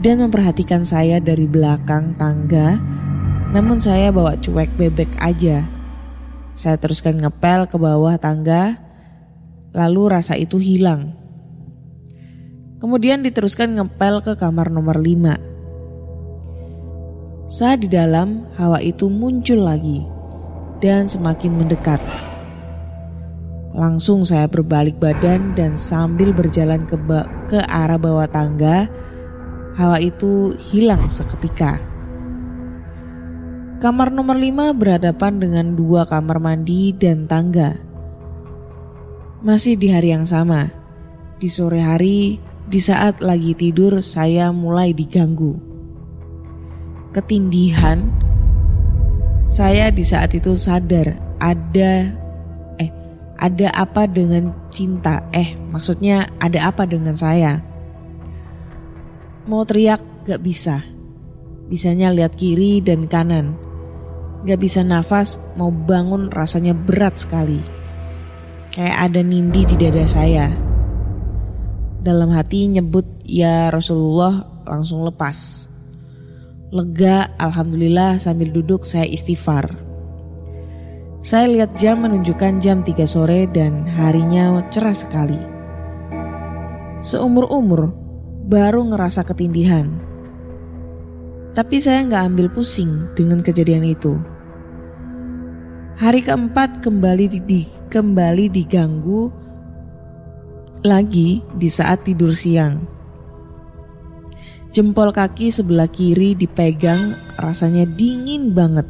dan 0.05 0.21
memperhatikan 0.21 0.85
saya 0.85 1.17
dari 1.25 1.49
belakang 1.49 2.13
tangga. 2.21 2.77
Namun 3.49 3.81
saya 3.81 4.13
bawa 4.13 4.37
cuek 4.37 4.69
bebek 4.77 5.09
aja. 5.25 5.65
Saya 6.53 6.77
teruskan 6.77 7.17
ngepel 7.17 7.65
ke 7.65 7.81
bawah 7.81 8.21
tangga, 8.21 8.77
lalu 9.73 10.13
rasa 10.13 10.37
itu 10.37 10.61
hilang. 10.61 11.17
Kemudian 12.77 13.25
diteruskan 13.25 13.73
ngepel 13.73 14.21
ke 14.21 14.37
kamar 14.37 14.69
nomor 14.69 15.01
5. 15.01 15.58
Saat 17.49 17.81
di 17.81 17.89
dalam, 17.89 18.45
hawa 18.61 18.77
itu 18.85 19.09
muncul 19.09 19.65
lagi. 19.65 20.05
dan 20.79 21.11
semakin 21.11 21.59
mendekat. 21.59 21.99
Langsung 23.75 24.23
saya 24.23 24.47
berbalik 24.47 24.95
badan 25.03 25.59
dan 25.59 25.75
sambil 25.75 26.31
berjalan 26.31 26.87
ke, 26.87 26.95
ke 27.51 27.59
arah 27.67 27.99
bawah 27.99 28.31
tangga, 28.31 28.87
hawa 29.75 29.99
itu 29.99 30.55
hilang 30.71 31.11
seketika. 31.11 31.83
Kamar 33.83 34.11
nomor 34.11 34.39
5 34.39 34.75
berhadapan 34.75 35.39
dengan 35.39 35.67
dua 35.79 36.07
kamar 36.07 36.39
mandi 36.43 36.95
dan 36.95 37.31
tangga. 37.31 37.79
Masih 39.43 39.79
di 39.79 39.91
hari 39.91 40.11
yang 40.15 40.27
sama, 40.27 40.67
di 41.39 41.47
sore 41.47 41.79
hari, 41.79 42.43
di 42.67 42.79
saat 42.83 43.23
lagi 43.23 43.55
tidur 43.55 44.03
saya 44.03 44.51
mulai 44.51 44.91
diganggu. 44.91 45.68
Ketindihan, 47.13 48.13
saya 49.49 49.89
di 49.89 50.05
saat 50.05 50.37
itu 50.37 50.53
sadar 50.53 51.17
ada 51.41 52.13
ada 53.39 53.71
apa 53.71 54.11
dengan 54.11 54.51
cinta? 54.69 55.23
Eh, 55.31 55.55
maksudnya 55.71 56.27
ada 56.43 56.69
apa 56.69 56.85
dengan 56.85 57.15
saya? 57.15 57.63
Mau 59.47 59.63
teriak 59.63 60.03
gak 60.27 60.43
bisa. 60.43 60.83
Bisanya 61.71 62.11
lihat 62.11 62.35
kiri 62.35 62.83
dan 62.83 63.07
kanan. 63.07 63.55
Gak 64.43 64.59
bisa 64.59 64.83
nafas, 64.83 65.39
mau 65.55 65.71
bangun 65.71 66.35
rasanya 66.35 66.75
berat 66.75 67.23
sekali. 67.23 67.63
Kayak 68.75 69.11
ada 69.11 69.21
nindi 69.23 69.63
di 69.65 69.77
dada 69.79 70.05
saya. 70.05 70.51
Dalam 72.03 72.31
hati 72.35 72.67
nyebut 72.69 73.07
ya 73.23 73.71
Rasulullah 73.71 74.63
langsung 74.67 75.07
lepas. 75.07 75.68
Lega, 76.69 77.33
alhamdulillah 77.41 78.21
sambil 78.21 78.53
duduk 78.53 78.85
saya 78.85 79.09
istighfar. 79.09 79.73
Saya 81.25 81.49
lihat 81.49 81.73
jam 81.81 82.05
menunjukkan 82.05 82.61
jam 82.61 82.85
3 82.85 83.09
sore 83.09 83.49
dan 83.49 83.89
harinya 83.89 84.61
cerah 84.69 84.93
sekali. 84.93 85.41
Seumur-umur 87.01 87.89
baru 88.45 88.85
ngerasa 88.85 89.25
ketindihan. 89.25 89.89
Tapi 91.57 91.81
saya 91.81 92.05
nggak 92.05 92.37
ambil 92.37 92.47
pusing 92.53 93.17
dengan 93.17 93.41
kejadian 93.41 93.89
itu. 93.89 94.21
Hari 95.97 96.21
keempat 96.21 96.85
kembali 96.85 97.33
di, 97.33 97.41
di, 97.49 97.61
kembali 97.89 98.53
diganggu 98.53 99.33
lagi 100.85 101.41
di 101.57 101.69
saat 101.73 102.05
tidur 102.05 102.37
siang. 102.37 102.98
Jempol 104.69 105.17
kaki 105.17 105.49
sebelah 105.49 105.89
kiri 105.89 106.37
dipegang 106.37 107.17
rasanya 107.41 107.89
dingin 107.89 108.53
banget 108.53 108.85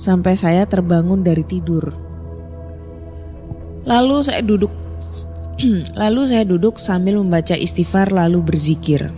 sampai 0.00 0.32
saya 0.32 0.64
terbangun 0.64 1.20
dari 1.20 1.44
tidur. 1.44 1.92
Lalu 3.84 4.16
saya 4.24 4.40
duduk 4.40 4.72
lalu 6.00 6.22
saya 6.24 6.48
duduk 6.48 6.80
sambil 6.80 7.20
membaca 7.20 7.52
istighfar 7.52 8.10
lalu 8.10 8.40
berzikir. 8.40 9.12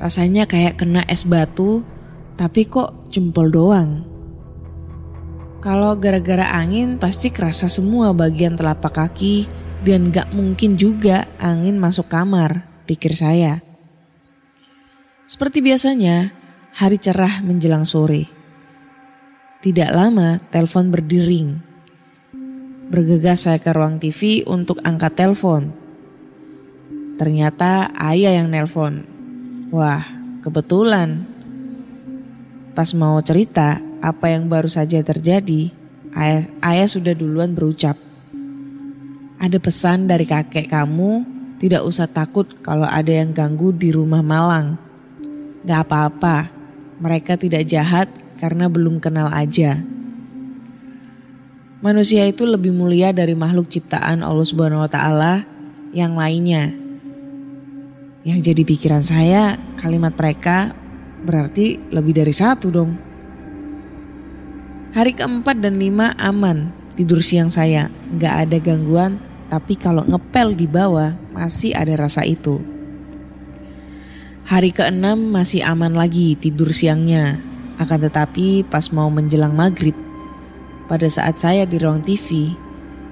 Rasanya 0.00 0.48
kayak 0.48 0.80
kena 0.80 1.02
es 1.10 1.26
batu, 1.26 1.82
tapi 2.38 2.64
kok 2.64 3.10
jempol 3.12 3.50
doang. 3.50 4.06
Kalau 5.58 5.98
gara-gara 5.98 6.54
angin 6.54 7.02
pasti 7.02 7.34
kerasa 7.34 7.66
semua 7.66 8.14
bagian 8.14 8.54
telapak 8.54 8.94
kaki 8.94 9.50
dan 9.82 10.14
gak 10.14 10.30
mungkin 10.30 10.78
juga 10.78 11.26
angin 11.42 11.82
masuk 11.82 12.06
kamar, 12.06 12.62
pikir 12.86 13.10
saya. 13.18 13.67
Seperti 15.28 15.60
biasanya, 15.60 16.32
hari 16.72 16.96
cerah 16.96 17.44
menjelang 17.44 17.84
sore. 17.84 18.32
Tidak 19.60 19.92
lama, 19.92 20.40
telepon 20.48 20.88
berdering. 20.88 21.60
Bergegas 22.88 23.44
saya 23.44 23.60
ke 23.60 23.68
ruang 23.68 24.00
TV 24.00 24.40
untuk 24.48 24.80
angkat 24.80 25.20
telepon. 25.20 25.68
Ternyata 27.20 27.92
ayah 28.08 28.40
yang 28.40 28.48
nelpon. 28.48 29.04
Wah, 29.68 30.00
kebetulan. 30.40 31.28
Pas 32.72 32.88
mau 32.96 33.20
cerita 33.20 33.84
apa 34.00 34.32
yang 34.32 34.48
baru 34.48 34.72
saja 34.72 35.04
terjadi, 35.04 35.68
ayah, 36.16 36.48
ayah 36.64 36.88
sudah 36.88 37.12
duluan 37.12 37.52
berucap. 37.52 38.00
Ada 39.36 39.60
pesan 39.60 40.08
dari 40.08 40.24
kakek 40.24 40.72
kamu, 40.72 41.28
tidak 41.60 41.84
usah 41.84 42.08
takut 42.08 42.48
kalau 42.64 42.88
ada 42.88 43.12
yang 43.12 43.36
ganggu 43.36 43.76
di 43.76 43.92
rumah 43.92 44.24
Malang. 44.24 44.87
Gak 45.66 45.90
apa-apa, 45.90 46.50
mereka 46.98 47.34
tidak 47.34 47.66
jahat 47.66 48.06
karena 48.38 48.70
belum 48.70 49.02
kenal 49.02 49.30
aja. 49.30 49.78
Manusia 51.78 52.26
itu 52.26 52.42
lebih 52.42 52.74
mulia 52.74 53.14
dari 53.14 53.38
makhluk 53.38 53.70
ciptaan 53.70 54.26
Allah 54.26 54.46
Subhanahu 54.46 54.82
wa 54.82 54.90
taala 54.90 55.46
yang 55.94 56.18
lainnya. 56.18 56.74
Yang 58.26 58.50
jadi 58.50 58.62
pikiran 58.66 59.02
saya, 59.06 59.54
kalimat 59.78 60.10
mereka 60.18 60.74
berarti 61.22 61.78
lebih 61.94 62.18
dari 62.18 62.34
satu 62.34 62.66
dong. 62.70 62.98
Hari 64.90 65.14
keempat 65.14 65.62
dan 65.62 65.78
lima 65.78 66.18
aman 66.18 66.74
tidur 66.98 67.22
siang 67.22 67.46
saya, 67.46 67.86
nggak 68.10 68.34
ada 68.46 68.58
gangguan, 68.58 69.22
tapi 69.46 69.78
kalau 69.78 70.02
ngepel 70.02 70.58
di 70.58 70.66
bawah 70.66 71.14
masih 71.30 71.78
ada 71.78 71.94
rasa 71.94 72.26
itu. 72.26 72.58
Hari 74.48 74.72
keenam 74.72 75.28
masih 75.28 75.60
aman 75.60 75.92
lagi 75.92 76.32
tidur 76.32 76.72
siangnya, 76.72 77.36
akan 77.76 78.08
tetapi 78.08 78.64
pas 78.64 78.88
mau 78.96 79.12
menjelang 79.12 79.52
maghrib, 79.52 79.92
pada 80.88 81.04
saat 81.04 81.36
saya 81.36 81.68
di 81.68 81.76
ruang 81.76 82.00
TV, 82.00 82.56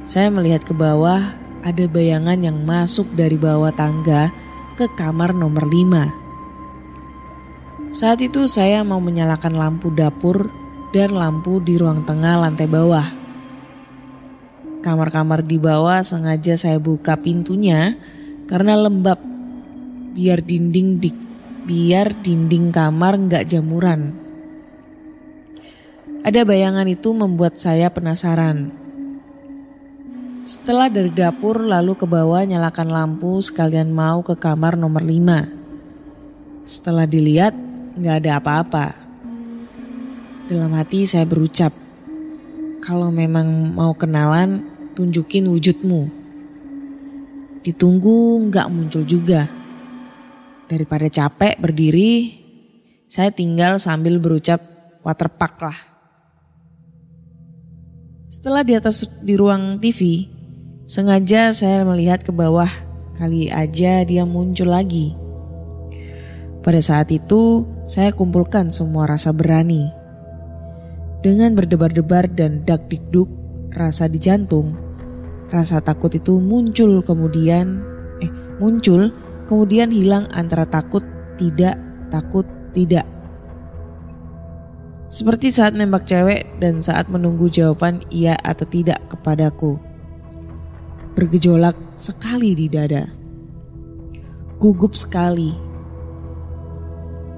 saya 0.00 0.32
melihat 0.32 0.64
ke 0.64 0.72
bawah 0.72 1.36
ada 1.60 1.84
bayangan 1.92 2.40
yang 2.40 2.64
masuk 2.64 3.04
dari 3.12 3.36
bawah 3.36 3.68
tangga 3.68 4.32
ke 4.80 4.88
kamar 4.96 5.36
nomor 5.36 5.68
5. 5.68 7.92
Saat 7.92 8.24
itu 8.24 8.48
saya 8.48 8.80
mau 8.80 9.04
menyalakan 9.04 9.60
lampu 9.60 9.92
dapur 9.92 10.48
dan 10.96 11.12
lampu 11.12 11.60
di 11.60 11.76
ruang 11.76 12.00
tengah 12.08 12.48
lantai 12.48 12.64
bawah. 12.64 13.12
Kamar-kamar 14.80 15.44
di 15.44 15.60
bawah 15.60 16.00
sengaja 16.00 16.56
saya 16.56 16.80
buka 16.80 17.20
pintunya 17.20 17.92
karena 18.48 18.72
lembab 18.72 19.35
biar 20.16 20.40
dinding 20.40 20.96
di 20.96 21.12
biar 21.68 22.16
dinding 22.24 22.72
kamar 22.72 23.20
nggak 23.20 23.44
jamuran. 23.52 24.16
Ada 26.24 26.48
bayangan 26.48 26.88
itu 26.88 27.12
membuat 27.12 27.60
saya 27.60 27.92
penasaran. 27.92 28.72
Setelah 30.48 30.88
dari 30.88 31.12
dapur 31.12 31.60
lalu 31.60 31.98
ke 31.98 32.08
bawah 32.08 32.40
nyalakan 32.42 32.88
lampu 32.88 33.42
sekalian 33.44 33.92
mau 33.92 34.24
ke 34.24 34.38
kamar 34.40 34.80
nomor 34.80 35.04
5. 35.04 36.64
Setelah 36.64 37.04
dilihat 37.04 37.52
nggak 38.00 38.16
ada 38.24 38.40
apa-apa. 38.40 38.86
Dalam 40.46 40.70
hati 40.78 41.04
saya 41.04 41.26
berucap, 41.26 41.74
kalau 42.78 43.10
memang 43.10 43.74
mau 43.74 43.90
kenalan 43.98 44.62
tunjukin 44.94 45.50
wujudmu. 45.50 46.06
Ditunggu 47.66 48.46
nggak 48.46 48.70
muncul 48.70 49.02
juga. 49.02 49.65
Daripada 50.66 51.06
capek 51.06 51.62
berdiri, 51.62 52.42
saya 53.06 53.30
tinggal 53.30 53.78
sambil 53.78 54.18
berucap 54.18 54.58
waterpark 55.06 55.62
lah. 55.62 55.78
Setelah 58.26 58.66
di 58.66 58.74
atas 58.74 59.06
di 59.22 59.38
ruang 59.38 59.78
TV, 59.78 60.26
sengaja 60.90 61.54
saya 61.54 61.86
melihat 61.86 62.26
ke 62.26 62.34
bawah. 62.34 62.68
Kali 63.14 63.48
aja 63.48 64.02
dia 64.02 64.26
muncul 64.26 64.74
lagi. 64.74 65.14
Pada 66.66 66.82
saat 66.82 67.14
itu, 67.14 67.62
saya 67.86 68.10
kumpulkan 68.10 68.66
semua 68.74 69.06
rasa 69.06 69.30
berani. 69.30 69.86
Dengan 71.22 71.54
berdebar-debar 71.54 72.26
dan 72.34 72.66
dak 72.66 72.90
dikduk 72.90 73.30
rasa 73.70 74.10
di 74.10 74.18
jantung, 74.18 74.74
rasa 75.54 75.78
takut 75.78 76.10
itu 76.10 76.42
muncul 76.42 77.06
kemudian 77.06 77.80
eh 78.18 78.30
muncul 78.58 79.14
kemudian 79.46 79.94
hilang 79.94 80.26
antara 80.34 80.66
takut 80.68 81.02
tidak 81.38 81.78
takut 82.10 82.46
tidak 82.76 83.06
seperti 85.06 85.54
saat 85.54 85.78
nembak 85.78 86.02
cewek 86.02 86.58
dan 86.58 86.82
saat 86.82 87.06
menunggu 87.06 87.46
jawaban 87.46 88.02
iya 88.10 88.34
atau 88.42 88.66
tidak 88.66 88.98
kepadaku. 89.06 89.78
Bergejolak 91.14 91.78
sekali 91.94 92.58
di 92.58 92.66
dada. 92.66 93.06
Gugup 94.58 94.98
sekali. 94.98 95.54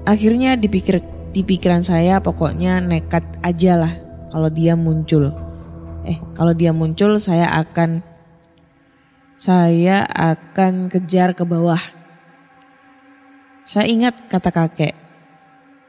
Akhirnya 0.09 0.57
dipikir 0.57 0.97
di 1.29 1.45
pikiran 1.45 1.85
saya 1.85 2.17
pokoknya 2.17 2.81
nekat 2.81 3.21
aja 3.45 3.77
lah 3.77 3.93
kalau 4.33 4.49
dia 4.49 4.73
muncul. 4.73 5.29
Eh, 6.09 6.17
kalau 6.33 6.57
dia 6.57 6.73
muncul 6.73 7.21
saya 7.21 7.53
akan 7.53 8.01
saya 9.37 10.09
akan 10.09 10.89
kejar 10.89 11.37
ke 11.37 11.45
bawah. 11.45 11.98
Saya 13.69 13.85
ingat 13.85 14.25
kata 14.25 14.49
kakek, 14.49 14.97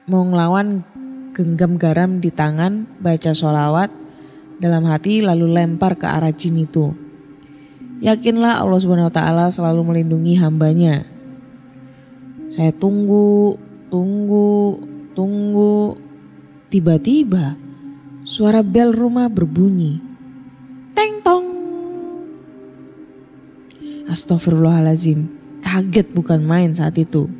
mau 0.04 0.20
ngelawan 0.28 0.84
genggam 1.32 1.80
garam 1.80 2.20
di 2.20 2.28
tangan, 2.28 2.84
baca 3.00 3.32
sholawat, 3.32 3.88
dalam 4.60 4.84
hati 4.84 5.24
lalu 5.24 5.48
lempar 5.48 5.96
ke 5.96 6.04
arah 6.04 6.28
jin 6.28 6.60
itu. 6.60 6.92
Yakinlah 8.04 8.60
Allah 8.60 8.76
Subhanahu 8.84 9.08
wa 9.08 9.16
taala 9.16 9.48
selalu 9.48 9.80
melindungi 9.80 10.36
hambanya. 10.36 11.08
Saya 12.52 12.68
tunggu, 12.76 13.56
tunggu, 13.88 14.76
tunggu. 15.16 15.96
Tiba-tiba 16.68 17.56
suara 18.28 18.60
bel 18.60 18.92
rumah 18.92 19.32
berbunyi. 19.32 20.04
Teng 20.92 21.24
tong. 21.24 21.48
Astagfirullahalazim. 24.04 25.32
Kaget 25.64 26.12
bukan 26.12 26.44
main 26.44 26.76
saat 26.76 27.00
itu. 27.00 27.39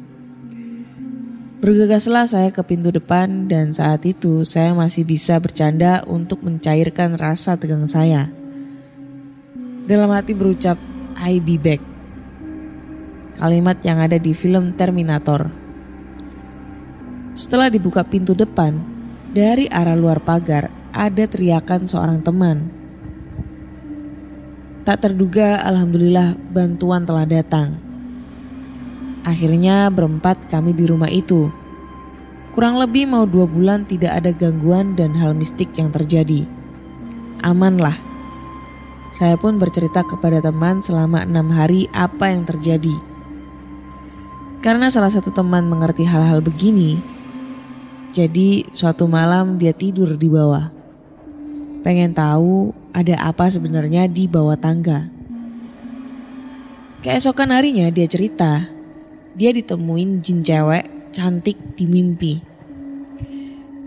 Bergegaslah 1.61 2.25
saya 2.25 2.49
ke 2.49 2.64
pintu 2.64 2.88
depan 2.88 3.44
dan 3.44 3.68
saat 3.68 4.09
itu 4.09 4.49
saya 4.49 4.73
masih 4.73 5.05
bisa 5.05 5.37
bercanda 5.37 6.01
untuk 6.09 6.40
mencairkan 6.40 7.20
rasa 7.20 7.61
tegang 7.61 7.85
saya. 7.85 8.33
Dalam 9.85 10.09
hati 10.09 10.33
berucap, 10.33 10.81
I 11.20 11.37
be 11.37 11.61
back. 11.61 11.85
Kalimat 13.37 13.77
yang 13.85 14.01
ada 14.01 14.16
di 14.16 14.33
film 14.33 14.73
Terminator. 14.73 15.53
Setelah 17.37 17.68
dibuka 17.68 18.09
pintu 18.09 18.33
depan, 18.33 18.81
dari 19.37 19.68
arah 19.68 20.01
luar 20.01 20.25
pagar 20.25 20.73
ada 20.96 21.29
teriakan 21.29 21.85
seorang 21.85 22.25
teman. 22.25 22.73
Tak 24.88 25.05
terduga, 25.05 25.61
alhamdulillah 25.61 26.40
bantuan 26.57 27.05
telah 27.05 27.29
datang. 27.29 27.89
Akhirnya 29.21 29.93
berempat 29.93 30.49
kami 30.49 30.73
di 30.73 30.89
rumah 30.89 31.13
itu. 31.13 31.53
Kurang 32.57 32.81
lebih 32.81 33.07
mau 33.07 33.29
dua 33.29 33.45
bulan 33.45 33.85
tidak 33.85 34.17
ada 34.17 34.33
gangguan 34.33 34.97
dan 34.97 35.13
hal 35.15 35.37
mistik 35.37 35.71
yang 35.77 35.93
terjadi. 35.93 36.49
Amanlah. 37.45 37.97
Saya 39.11 39.35
pun 39.35 39.59
bercerita 39.59 40.07
kepada 40.07 40.39
teman 40.39 40.81
selama 40.81 41.27
enam 41.27 41.51
hari 41.51 41.91
apa 41.93 42.31
yang 42.31 42.47
terjadi. 42.47 42.95
Karena 44.61 44.93
salah 44.93 45.11
satu 45.11 45.33
teman 45.33 45.67
mengerti 45.67 46.05
hal-hal 46.05 46.45
begini, 46.45 47.01
jadi 48.11 48.67
suatu 48.75 49.07
malam 49.07 49.57
dia 49.57 49.71
tidur 49.71 50.19
di 50.19 50.29
bawah. 50.29 50.69
Pengen 51.81 52.13
tahu 52.13 52.75
ada 52.93 53.17
apa 53.25 53.49
sebenarnya 53.49 54.11
di 54.11 54.29
bawah 54.29 54.59
tangga. 54.59 55.09
Keesokan 57.01 57.57
harinya 57.57 57.89
dia 57.89 58.05
cerita 58.05 58.80
dia 59.35 59.51
ditemuin 59.55 60.19
jin 60.19 60.43
cewek 60.43 61.14
cantik 61.14 61.59
di 61.79 61.85
mimpi. 61.87 62.35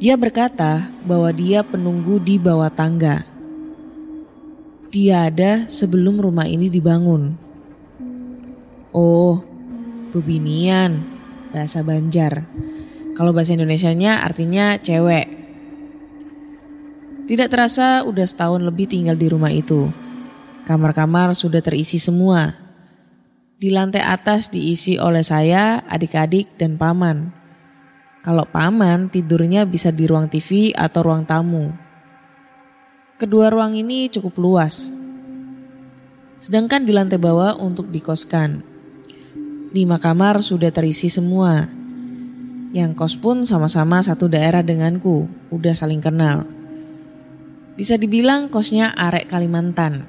Dia 0.03 0.19
berkata 0.19 0.91
bahwa 1.07 1.31
dia 1.31 1.63
penunggu 1.63 2.19
di 2.19 2.35
bawah 2.35 2.67
tangga. 2.67 3.23
Dia 4.91 5.31
ada 5.31 5.65
sebelum 5.65 6.19
rumah 6.19 6.45
ini 6.45 6.67
dibangun. 6.67 7.33
Oh, 8.93 9.41
bebinian, 10.13 11.01
bahasa 11.49 11.81
Banjar. 11.81 12.45
Kalau 13.17 13.33
bahasa 13.33 13.57
Indonesianya 13.57 14.21
artinya 14.21 14.77
cewek. 14.77 15.25
Tidak 17.23 17.47
terasa 17.47 18.03
udah 18.03 18.27
setahun 18.27 18.61
lebih 18.61 18.91
tinggal 18.91 19.15
di 19.15 19.31
rumah 19.31 19.49
itu. 19.49 19.87
Kamar-kamar 20.67 21.31
sudah 21.33 21.63
terisi 21.63 21.97
semua. 21.97 22.62
Di 23.63 23.71
lantai 23.71 24.03
atas 24.03 24.51
diisi 24.51 24.99
oleh 24.99 25.23
saya, 25.23 25.79
adik-adik, 25.87 26.59
dan 26.59 26.75
paman. 26.75 27.31
Kalau 28.19 28.43
paman 28.43 29.07
tidurnya 29.07 29.63
bisa 29.63 29.87
di 29.87 30.03
ruang 30.03 30.27
TV 30.27 30.75
atau 30.75 30.99
ruang 30.99 31.23
tamu. 31.23 31.71
Kedua 33.15 33.47
ruang 33.47 33.71
ini 33.71 34.11
cukup 34.11 34.35
luas. 34.35 34.91
Sedangkan 36.43 36.83
di 36.83 36.91
lantai 36.91 37.15
bawah 37.15 37.55
untuk 37.55 37.87
dikoskan. 37.87 38.59
Lima 39.71 39.95
kamar 39.95 40.43
sudah 40.43 40.75
terisi 40.75 41.07
semua. 41.07 41.63
Yang 42.75 42.91
kos 42.99 43.15
pun 43.15 43.47
sama-sama 43.47 44.03
satu 44.03 44.27
daerah 44.27 44.59
denganku, 44.59 45.31
udah 45.55 45.71
saling 45.71 46.03
kenal. 46.03 46.43
Bisa 47.79 47.95
dibilang 47.95 48.51
kosnya 48.51 48.91
arek 48.91 49.31
Kalimantan. 49.31 50.03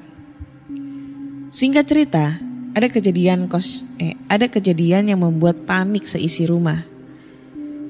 Singkat 1.55 1.87
cerita, 1.87 2.54
ada 2.75 2.91
kejadian 2.91 3.47
kos 3.47 3.87
eh 4.03 4.19
ada 4.27 4.51
kejadian 4.51 5.07
yang 5.07 5.23
membuat 5.23 5.63
panik 5.63 6.11
seisi 6.11 6.43
rumah. 6.43 6.83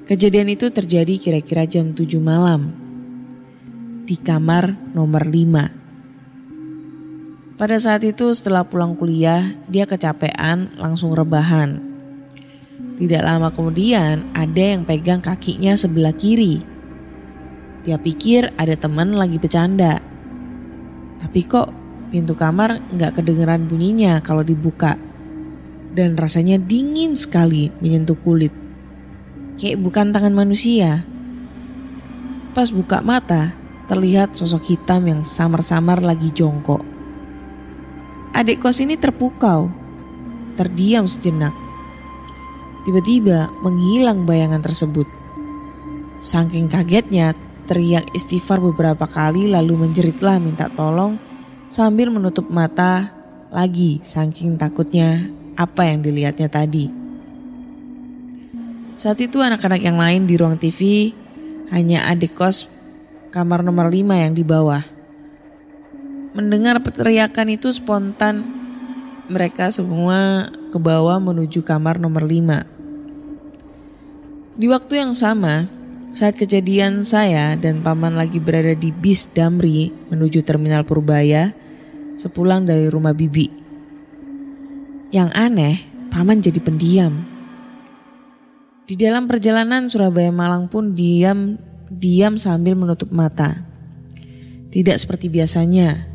Kejadian 0.05 0.53
itu 0.53 0.69
terjadi 0.69 1.17
kira-kira 1.17 1.65
jam 1.65 1.97
7 1.97 2.05
malam 2.21 2.77
di 4.05 4.21
kamar 4.21 4.77
nomor 4.93 5.25
5. 5.25 7.57
Pada 7.57 7.77
saat 7.81 8.05
itu 8.05 8.29
setelah 8.37 8.69
pulang 8.69 8.93
kuliah, 8.93 9.57
dia 9.65 9.89
kecapean 9.89 10.77
langsung 10.77 11.17
rebahan. 11.17 11.81
Tidak 13.01 13.25
lama 13.25 13.49
kemudian 13.49 14.29
ada 14.37 14.65
yang 14.77 14.85
pegang 14.85 15.25
kakinya 15.25 15.73
sebelah 15.73 16.13
kiri. 16.13 16.61
Dia 17.89 17.97
pikir 17.97 18.53
ada 18.61 18.77
teman 18.77 19.17
lagi 19.17 19.41
bercanda. 19.41 20.05
Tapi 21.25 21.41
kok 21.49 21.84
Pintu 22.15 22.39
kamar 22.39 22.79
nggak 22.95 23.19
kedengeran 23.19 23.67
bunyinya 23.67 24.23
kalau 24.23 24.47
dibuka. 24.47 24.95
Dan 25.99 26.15
rasanya 26.15 26.63
dingin 26.63 27.19
sekali 27.19 27.75
menyentuh 27.83 28.15
kulit. 28.15 28.55
Kayak 29.59 29.83
bukan 29.83 30.15
tangan 30.15 30.31
manusia. 30.31 31.03
Pas 32.55 32.71
buka 32.71 33.03
mata, 33.03 33.51
terlihat 33.91 34.39
sosok 34.39 34.63
hitam 34.63 35.11
yang 35.11 35.27
samar-samar 35.27 36.07
lagi 36.07 36.31
jongkok. 36.31 36.87
Adik 38.31 38.63
kos 38.63 38.79
ini 38.79 38.95
terpukau, 38.95 39.75
terdiam 40.55 41.11
sejenak. 41.11 41.51
Tiba-tiba 42.87 43.51
menghilang 43.59 44.23
bayangan 44.23 44.63
tersebut. 44.63 45.11
Saking 46.23 46.71
kagetnya, 46.71 47.35
teriak 47.67 48.07
istighfar 48.15 48.63
beberapa 48.63 49.11
kali 49.11 49.51
lalu 49.51 49.83
menjeritlah 49.83 50.39
minta 50.39 50.71
tolong 50.71 51.34
sambil 51.75 52.07
menutup 52.07 52.47
mata 52.47 53.11
lagi 53.51 53.99
saking 54.07 54.55
takutnya 54.55 55.27
apa 55.59 55.91
yang 55.91 56.07
dilihatnya 56.07 56.47
tadi. 56.47 56.87
Saat 58.95 59.19
itu 59.19 59.43
anak-anak 59.43 59.83
yang 59.83 59.99
lain 59.99 60.31
di 60.31 60.39
ruang 60.39 60.55
TV 60.55 61.11
hanya 61.75 62.07
adik 62.07 62.39
kos 62.39 62.71
kamar 63.35 63.67
nomor 63.67 63.91
5 63.91 64.07
yang 64.07 64.39
di 64.39 64.47
bawah. 64.47 64.87
Mendengar 66.39 66.79
teriakan 66.79 67.59
itu 67.59 67.75
spontan 67.75 68.47
mereka 69.27 69.75
semua 69.75 70.47
ke 70.71 70.79
bawah 70.79 71.19
menuju 71.19 71.67
kamar 71.67 71.99
nomor 71.99 72.23
5. 72.23 72.71
Di 74.63 74.71
waktu 74.71 75.03
yang 75.03 75.19
sama, 75.19 75.67
saat 76.15 76.39
kejadian 76.39 77.03
saya 77.03 77.59
dan 77.59 77.83
paman 77.83 78.15
lagi 78.15 78.39
berada 78.39 78.79
di 78.79 78.95
bis 78.95 79.27
Damri 79.27 79.91
menuju 80.15 80.47
terminal 80.47 80.87
Purbaya, 80.87 81.64
sepulang 82.15 82.67
dari 82.67 82.87
rumah 82.91 83.15
bibi. 83.15 83.51
Yang 85.15 85.31
aneh, 85.35 85.77
paman 86.11 86.43
jadi 86.43 86.61
pendiam. 86.63 87.15
Di 88.85 89.01
dalam 89.01 89.25
perjalanan 89.25 89.89
Surabaya 89.89 90.29
Malang 90.29 90.69
pun 90.69 90.93
diam 90.93 91.57
diam 91.89 92.37
sambil 92.37 92.75
menutup 92.75 93.09
mata. 93.15 93.65
Tidak 94.75 94.97
seperti 94.99 95.31
biasanya. 95.31 96.11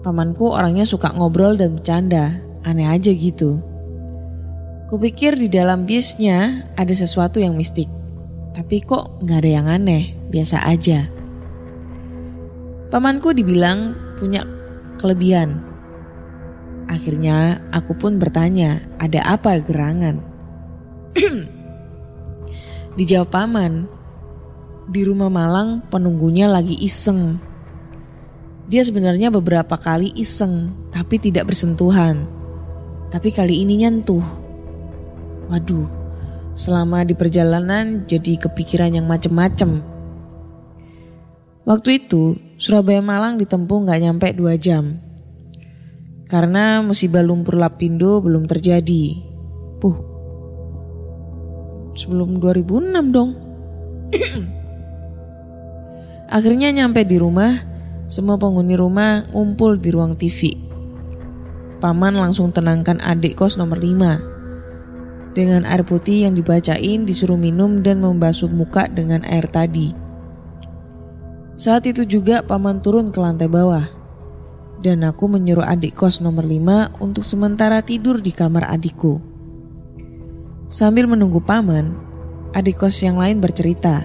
Pamanku 0.00 0.52
orangnya 0.52 0.88
suka 0.88 1.12
ngobrol 1.12 1.56
dan 1.56 1.76
bercanda, 1.76 2.40
aneh 2.64 2.88
aja 2.88 3.12
gitu. 3.12 3.60
Kupikir 4.88 5.36
di 5.36 5.48
dalam 5.48 5.88
bisnya 5.88 6.68
ada 6.76 6.92
sesuatu 6.92 7.40
yang 7.40 7.56
mistik. 7.56 7.88
Tapi 8.54 8.84
kok 8.84 9.20
nggak 9.24 9.38
ada 9.44 9.50
yang 9.50 9.66
aneh, 9.66 10.16
biasa 10.28 10.64
aja. 10.64 11.08
Pamanku 12.92 13.34
dibilang 13.34 13.96
punya 14.20 14.46
kelebihan. 15.00 15.60
Akhirnya 16.88 17.64
aku 17.72 17.96
pun 17.96 18.20
bertanya, 18.20 18.84
ada 19.00 19.24
apa 19.24 19.58
gerangan? 19.60 20.20
Dijawab 22.98 23.28
paman, 23.32 23.72
di 24.84 25.00
rumah 25.02 25.32
Malang 25.32 25.80
penunggunya 25.88 26.44
lagi 26.46 26.76
iseng. 26.76 27.40
Dia 28.68 28.84
sebenarnya 28.84 29.32
beberapa 29.32 29.76
kali 29.76 30.12
iseng, 30.16 30.72
tapi 30.92 31.20
tidak 31.20 31.52
bersentuhan. 31.52 32.28
Tapi 33.08 33.28
kali 33.32 33.64
ini 33.64 33.84
nyentuh. 33.84 34.24
Waduh, 35.48 35.88
selama 36.56 37.04
di 37.04 37.12
perjalanan 37.12 38.04
jadi 38.08 38.40
kepikiran 38.40 38.96
yang 38.96 39.04
macem-macem. 39.04 39.80
Waktu 41.64 42.04
itu 42.04 42.36
Surabaya 42.54 43.02
Malang 43.02 43.34
ditempuh 43.36 43.88
nggak 43.88 44.00
nyampe 44.00 44.28
dua 44.34 44.54
jam. 44.54 44.98
Karena 46.30 46.80
musibah 46.80 47.22
lumpur 47.22 47.58
lapindo 47.58 48.22
belum 48.22 48.46
terjadi. 48.46 49.18
Puh, 49.82 49.96
sebelum 51.98 52.38
2006 52.42 53.14
dong. 53.14 53.30
Akhirnya 56.34 56.74
nyampe 56.74 57.06
di 57.06 57.18
rumah, 57.18 57.62
semua 58.10 58.38
penghuni 58.38 58.74
rumah 58.74 59.26
ngumpul 59.30 59.78
di 59.78 59.90
ruang 59.94 60.18
TV. 60.18 60.54
Paman 61.78 62.16
langsung 62.16 62.50
tenangkan 62.50 62.98
adik 63.02 63.38
kos 63.38 63.58
nomor 63.60 63.78
5. 63.78 65.34
Dengan 65.34 65.66
air 65.66 65.82
putih 65.82 66.24
yang 66.26 66.38
dibacain 66.38 67.02
disuruh 67.02 67.36
minum 67.36 67.82
dan 67.82 67.98
membasuh 67.98 68.48
muka 68.48 68.86
dengan 68.86 69.26
air 69.26 69.50
tadi. 69.50 70.03
Saat 71.54 71.86
itu 71.86 72.02
juga 72.02 72.42
paman 72.42 72.82
turun 72.82 73.14
ke 73.14 73.18
lantai 73.22 73.46
bawah. 73.46 73.86
Dan 74.82 75.06
aku 75.06 75.30
menyuruh 75.30 75.64
adik 75.64 75.94
kos 75.94 76.18
nomor 76.18 76.44
5 76.44 76.98
untuk 76.98 77.22
sementara 77.22 77.80
tidur 77.80 78.18
di 78.18 78.34
kamar 78.34 78.68
adikku. 78.68 79.22
Sambil 80.66 81.06
menunggu 81.06 81.38
paman, 81.38 81.94
adik 82.52 82.82
kos 82.82 83.00
yang 83.00 83.16
lain 83.16 83.38
bercerita. 83.38 84.02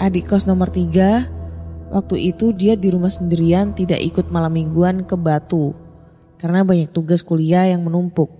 Adik 0.00 0.32
kos 0.32 0.48
nomor 0.48 0.72
3, 0.72 1.92
waktu 1.92 2.16
itu 2.34 2.50
dia 2.50 2.74
di 2.74 2.88
rumah 2.90 3.12
sendirian 3.12 3.76
tidak 3.76 4.00
ikut 4.02 4.32
malam 4.32 4.56
mingguan 4.58 5.06
ke 5.06 5.14
Batu 5.14 5.76
karena 6.40 6.66
banyak 6.66 6.90
tugas 6.90 7.22
kuliah 7.22 7.68
yang 7.68 7.86
menumpuk. 7.86 8.32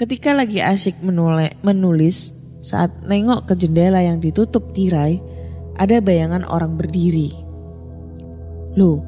Ketika 0.00 0.32
lagi 0.32 0.64
asyik 0.64 1.04
menulis, 1.60 2.32
saat 2.64 2.90
nengok 3.04 3.44
ke 3.44 3.54
jendela 3.60 4.00
yang 4.00 4.16
ditutup 4.16 4.72
tirai, 4.72 5.20
ada 5.76 6.02
bayangan 6.02 6.42
orang 6.48 6.74
berdiri. 6.74 7.34
Loh, 8.78 9.02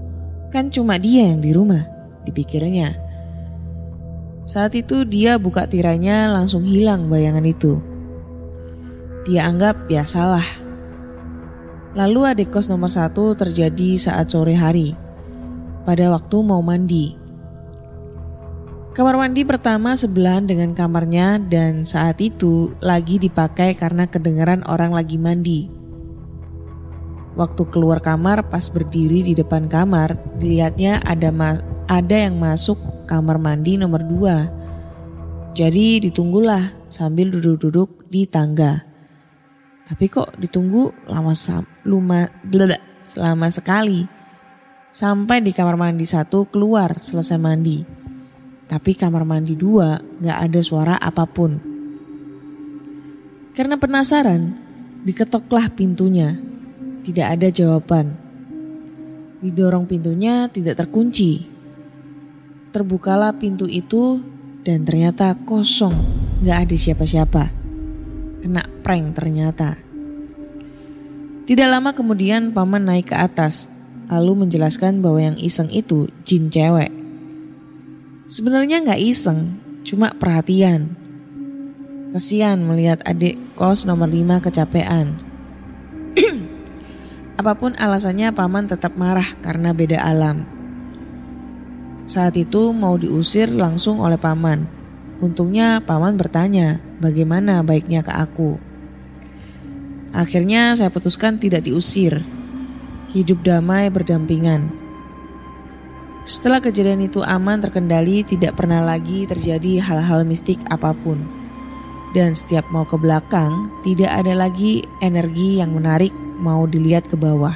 kan 0.50 0.68
cuma 0.68 0.98
dia 0.98 1.30
yang 1.30 1.40
di 1.40 1.54
rumah, 1.54 1.86
dipikirnya. 2.26 2.98
Saat 4.42 4.74
itu 4.74 5.06
dia 5.06 5.38
buka 5.38 5.70
tirainya 5.70 6.26
langsung 6.28 6.66
hilang 6.66 7.06
bayangan 7.06 7.46
itu. 7.46 7.78
Dia 9.22 9.46
anggap 9.46 9.86
biasalah. 9.86 10.44
Lalu 11.94 12.20
adik 12.26 12.50
kos 12.50 12.66
nomor 12.66 12.90
satu 12.90 13.38
terjadi 13.38 14.00
saat 14.00 14.34
sore 14.34 14.58
hari. 14.58 14.98
Pada 15.86 16.10
waktu 16.10 16.36
mau 16.42 16.58
mandi. 16.58 17.14
Kamar 18.92 19.16
mandi 19.16 19.40
pertama 19.46 19.96
sebelahan 19.96 20.44
dengan 20.44 20.76
kamarnya 20.76 21.40
dan 21.40 21.86
saat 21.86 22.20
itu 22.20 22.76
lagi 22.84 23.16
dipakai 23.16 23.72
karena 23.72 24.04
kedengaran 24.04 24.60
orang 24.68 24.92
lagi 24.92 25.16
mandi. 25.16 25.81
Waktu 27.32 27.62
keluar 27.72 28.04
kamar 28.04 28.52
pas 28.52 28.68
berdiri 28.68 29.24
di 29.24 29.32
depan 29.32 29.64
kamar, 29.64 30.20
dilihatnya 30.36 31.00
ada 31.00 31.32
ma- 31.32 31.64
ada 31.88 32.16
yang 32.28 32.36
masuk 32.36 32.76
kamar 33.08 33.40
mandi 33.40 33.80
nomor 33.80 34.04
dua. 34.04 34.52
Jadi 35.56 36.04
ditunggulah 36.08 36.88
sambil 36.92 37.32
duduk-duduk 37.32 38.08
di 38.12 38.28
tangga. 38.28 38.84
Tapi 39.88 40.04
kok 40.12 40.36
ditunggu 40.36 41.08
lama 41.08 41.32
sam 41.32 41.64
luma 41.88 42.28
bleda, 42.44 42.76
lama 43.16 43.48
sekali. 43.48 44.04
Sampai 44.92 45.40
di 45.40 45.56
kamar 45.56 45.80
mandi 45.80 46.04
satu 46.04 46.44
keluar 46.52 47.00
selesai 47.00 47.40
mandi. 47.40 47.80
Tapi 48.68 48.92
kamar 48.92 49.24
mandi 49.24 49.56
dua 49.56 50.00
gak 50.20 50.38
ada 50.48 50.60
suara 50.60 50.94
apa 51.00 51.24
pun. 51.24 51.56
Karena 53.52 53.76
penasaran, 53.76 54.56
diketoklah 55.04 55.72
pintunya. 55.72 56.51
Tidak 57.02 57.26
ada 57.26 57.50
jawaban. 57.50 58.14
Didorong 59.42 59.90
pintunya 59.90 60.46
tidak 60.46 60.78
terkunci. 60.78 61.50
Terbukalah 62.70 63.34
pintu 63.36 63.66
itu 63.66 64.22
dan 64.62 64.86
ternyata 64.86 65.34
kosong, 65.42 65.92
gak 66.46 66.70
ada 66.70 66.76
siapa-siapa. 66.78 67.44
Kena 68.38 68.62
prank 68.86 69.18
ternyata. 69.18 69.74
Tidak 71.42 71.66
lama 71.66 71.90
kemudian 71.90 72.54
paman 72.54 72.86
naik 72.86 73.10
ke 73.10 73.16
atas, 73.18 73.66
lalu 74.06 74.46
menjelaskan 74.46 75.02
bahwa 75.02 75.18
yang 75.18 75.38
iseng 75.42 75.66
itu 75.74 76.06
jin 76.22 76.46
cewek. 76.46 76.94
Sebenarnya 78.30 78.78
nggak 78.78 79.02
iseng, 79.02 79.58
cuma 79.82 80.14
perhatian. 80.14 80.94
Kesian 82.14 82.62
melihat 82.62 83.02
adik 83.02 83.42
kos 83.58 83.82
nomor 83.90 84.06
5 84.06 84.38
kecapean. 84.38 85.31
Apa 87.40 87.56
pun 87.56 87.72
alasannya 87.76 88.32
paman 88.36 88.68
tetap 88.68 88.92
marah 88.94 89.26
karena 89.40 89.72
beda 89.72 90.04
alam. 90.04 90.44
Saat 92.04 92.36
itu 92.36 92.76
mau 92.76 93.00
diusir 93.00 93.48
langsung 93.48 94.04
oleh 94.04 94.20
paman. 94.20 94.68
Untungnya 95.22 95.80
paman 95.80 96.18
bertanya 96.18 96.82
bagaimana 97.00 97.62
baiknya 97.62 98.04
ke 98.04 98.12
aku. 98.12 98.58
Akhirnya 100.12 100.76
saya 100.76 100.92
putuskan 100.92 101.40
tidak 101.40 101.64
diusir. 101.64 102.20
Hidup 103.16 103.40
damai 103.40 103.88
berdampingan. 103.88 104.68
Setelah 106.22 106.60
kejadian 106.60 107.02
itu 107.02 107.24
aman 107.24 107.58
terkendali 107.58 108.22
tidak 108.22 108.60
pernah 108.60 108.84
lagi 108.84 109.24
terjadi 109.24 109.82
hal-hal 109.82 110.22
mistik 110.28 110.60
apa 110.68 110.92
pun. 110.92 111.18
Dan 112.12 112.36
setiap 112.36 112.68
mau 112.68 112.84
ke 112.84 112.94
belakang 113.00 113.72
tidak 113.82 114.12
ada 114.12 114.36
lagi 114.36 114.84
energi 115.00 115.58
yang 115.64 115.72
menarik 115.72 116.12
mau 116.42 116.66
dilihat 116.66 117.06
ke 117.06 117.14
bawah 117.14 117.54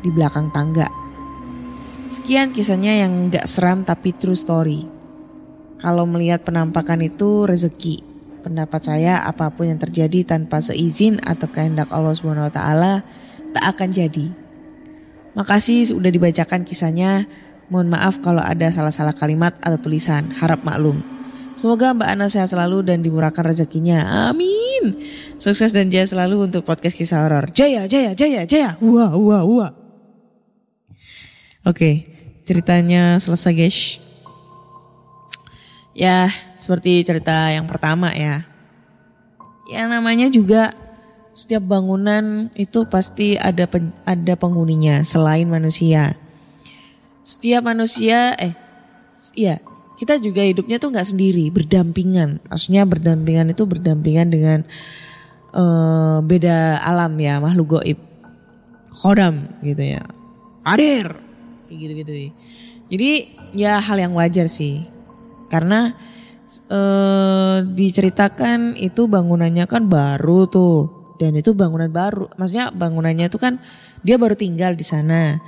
di 0.00 0.08
belakang 0.08 0.48
tangga. 0.50 0.88
Sekian 2.08 2.56
kisahnya 2.56 3.04
yang 3.04 3.28
gak 3.28 3.44
seram 3.44 3.84
tapi 3.84 4.16
true 4.16 4.38
story. 4.38 4.88
Kalau 5.76 6.08
melihat 6.08 6.40
penampakan 6.40 7.04
itu 7.04 7.44
rezeki. 7.44 8.00
Pendapat 8.40 8.80
saya 8.80 9.26
apa 9.26 9.52
pun 9.52 9.68
yang 9.68 9.76
terjadi 9.76 10.24
tanpa 10.24 10.62
seizin 10.62 11.20
atau 11.20 11.50
kehendak 11.50 11.90
Allah 11.92 12.14
SWT 12.14 12.60
tak 13.52 13.64
akan 13.76 13.88
jadi. 13.92 14.26
Makasih 15.36 15.92
sudah 15.92 16.08
dibacakan 16.08 16.64
kisahnya. 16.64 17.28
Mohon 17.68 17.98
maaf 17.98 18.22
kalau 18.22 18.40
ada 18.40 18.70
salah-salah 18.70 19.12
kalimat 19.12 19.58
atau 19.60 19.76
tulisan. 19.76 20.30
Harap 20.38 20.62
maklum. 20.62 21.02
Semoga 21.58 21.92
Mbak 21.92 22.08
Ana 22.08 22.26
sehat 22.30 22.54
selalu 22.54 22.86
dan 22.86 23.02
dimurahkan 23.02 23.42
rezekinya. 23.42 24.30
Amin. 24.30 24.65
Sukses 25.36 25.72
dan 25.72 25.92
jaya 25.92 26.08
selalu 26.08 26.48
untuk 26.48 26.64
podcast 26.64 26.96
kisah 26.96 27.24
horor. 27.24 27.48
Jaya, 27.52 27.84
jaya, 27.84 28.16
jaya, 28.16 28.42
jaya. 28.48 28.70
Wah, 28.80 29.12
wah, 29.16 29.42
wah. 29.44 29.72
Oke, 31.66 32.06
ceritanya 32.46 33.18
selesai 33.18 33.52
guys. 33.52 33.78
Ya, 35.96 36.28
seperti 36.60 37.02
cerita 37.02 37.50
yang 37.50 37.66
pertama 37.66 38.12
ya. 38.12 38.46
Ya 39.66 39.82
namanya 39.90 40.30
juga 40.30 40.76
setiap 41.36 41.68
bangunan 41.68 42.48
itu 42.56 42.88
pasti 42.88 43.36
ada 43.36 43.68
pen, 43.68 43.92
ada 44.08 44.38
penghuninya 44.40 45.04
selain 45.04 45.44
manusia. 45.50 46.16
Setiap 47.26 47.66
manusia 47.66 48.32
eh 48.38 48.54
iya, 49.36 49.60
kita 49.96 50.20
juga 50.20 50.44
hidupnya 50.44 50.76
tuh 50.76 50.92
nggak 50.92 51.08
sendiri, 51.08 51.48
berdampingan. 51.48 52.44
Maksudnya 52.52 52.84
berdampingan 52.84 53.52
itu 53.52 53.64
berdampingan 53.64 54.28
dengan 54.28 54.58
eh, 55.56 56.18
beda 56.20 56.84
alam 56.84 57.16
ya, 57.16 57.40
makhluk 57.40 57.80
goib. 57.80 57.98
Khodam 58.96 59.48
gitu 59.60 59.96
ya. 59.96 60.04
Kayak 61.68 61.78
gitu-gitu. 61.80 62.12
Jadi 62.92 63.10
ya 63.56 63.80
hal 63.80 63.96
yang 64.00 64.12
wajar 64.16 64.48
sih. 64.52 64.84
Karena 65.48 65.96
eh, 66.68 67.58
diceritakan 67.64 68.76
itu 68.76 69.08
bangunannya 69.08 69.64
kan 69.64 69.88
baru 69.88 70.44
tuh 70.48 70.76
dan 71.16 71.32
itu 71.36 71.56
bangunan 71.56 71.88
baru. 71.88 72.28
Maksudnya 72.36 72.68
bangunannya 72.72 73.32
itu 73.32 73.40
kan 73.40 73.60
dia 74.04 74.20
baru 74.20 74.36
tinggal 74.36 74.76
di 74.76 74.84
sana 74.84 75.40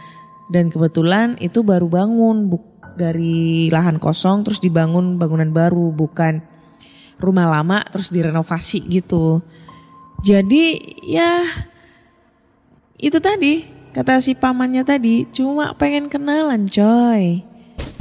dan 0.49 0.73
kebetulan 0.73 1.37
itu 1.39 1.61
baru 1.61 1.87
bangun 1.87 2.49
buk 2.49 2.78
dari 2.99 3.71
lahan 3.71 4.03
kosong 4.03 4.43
terus 4.43 4.59
dibangun 4.59 5.15
bangunan 5.15 5.47
baru 5.55 5.95
bukan 5.95 6.43
rumah 7.23 7.47
lama 7.47 7.87
terus 7.87 8.11
direnovasi 8.11 8.83
gitu. 8.91 9.39
Jadi 10.27 10.83
ya 11.07 11.47
itu 12.99 13.23
tadi 13.23 13.63
kata 13.95 14.19
si 14.19 14.35
pamannya 14.35 14.83
tadi 14.83 15.31
cuma 15.31 15.79
pengen 15.79 16.11
kenalan 16.11 16.67
coy. 16.67 17.47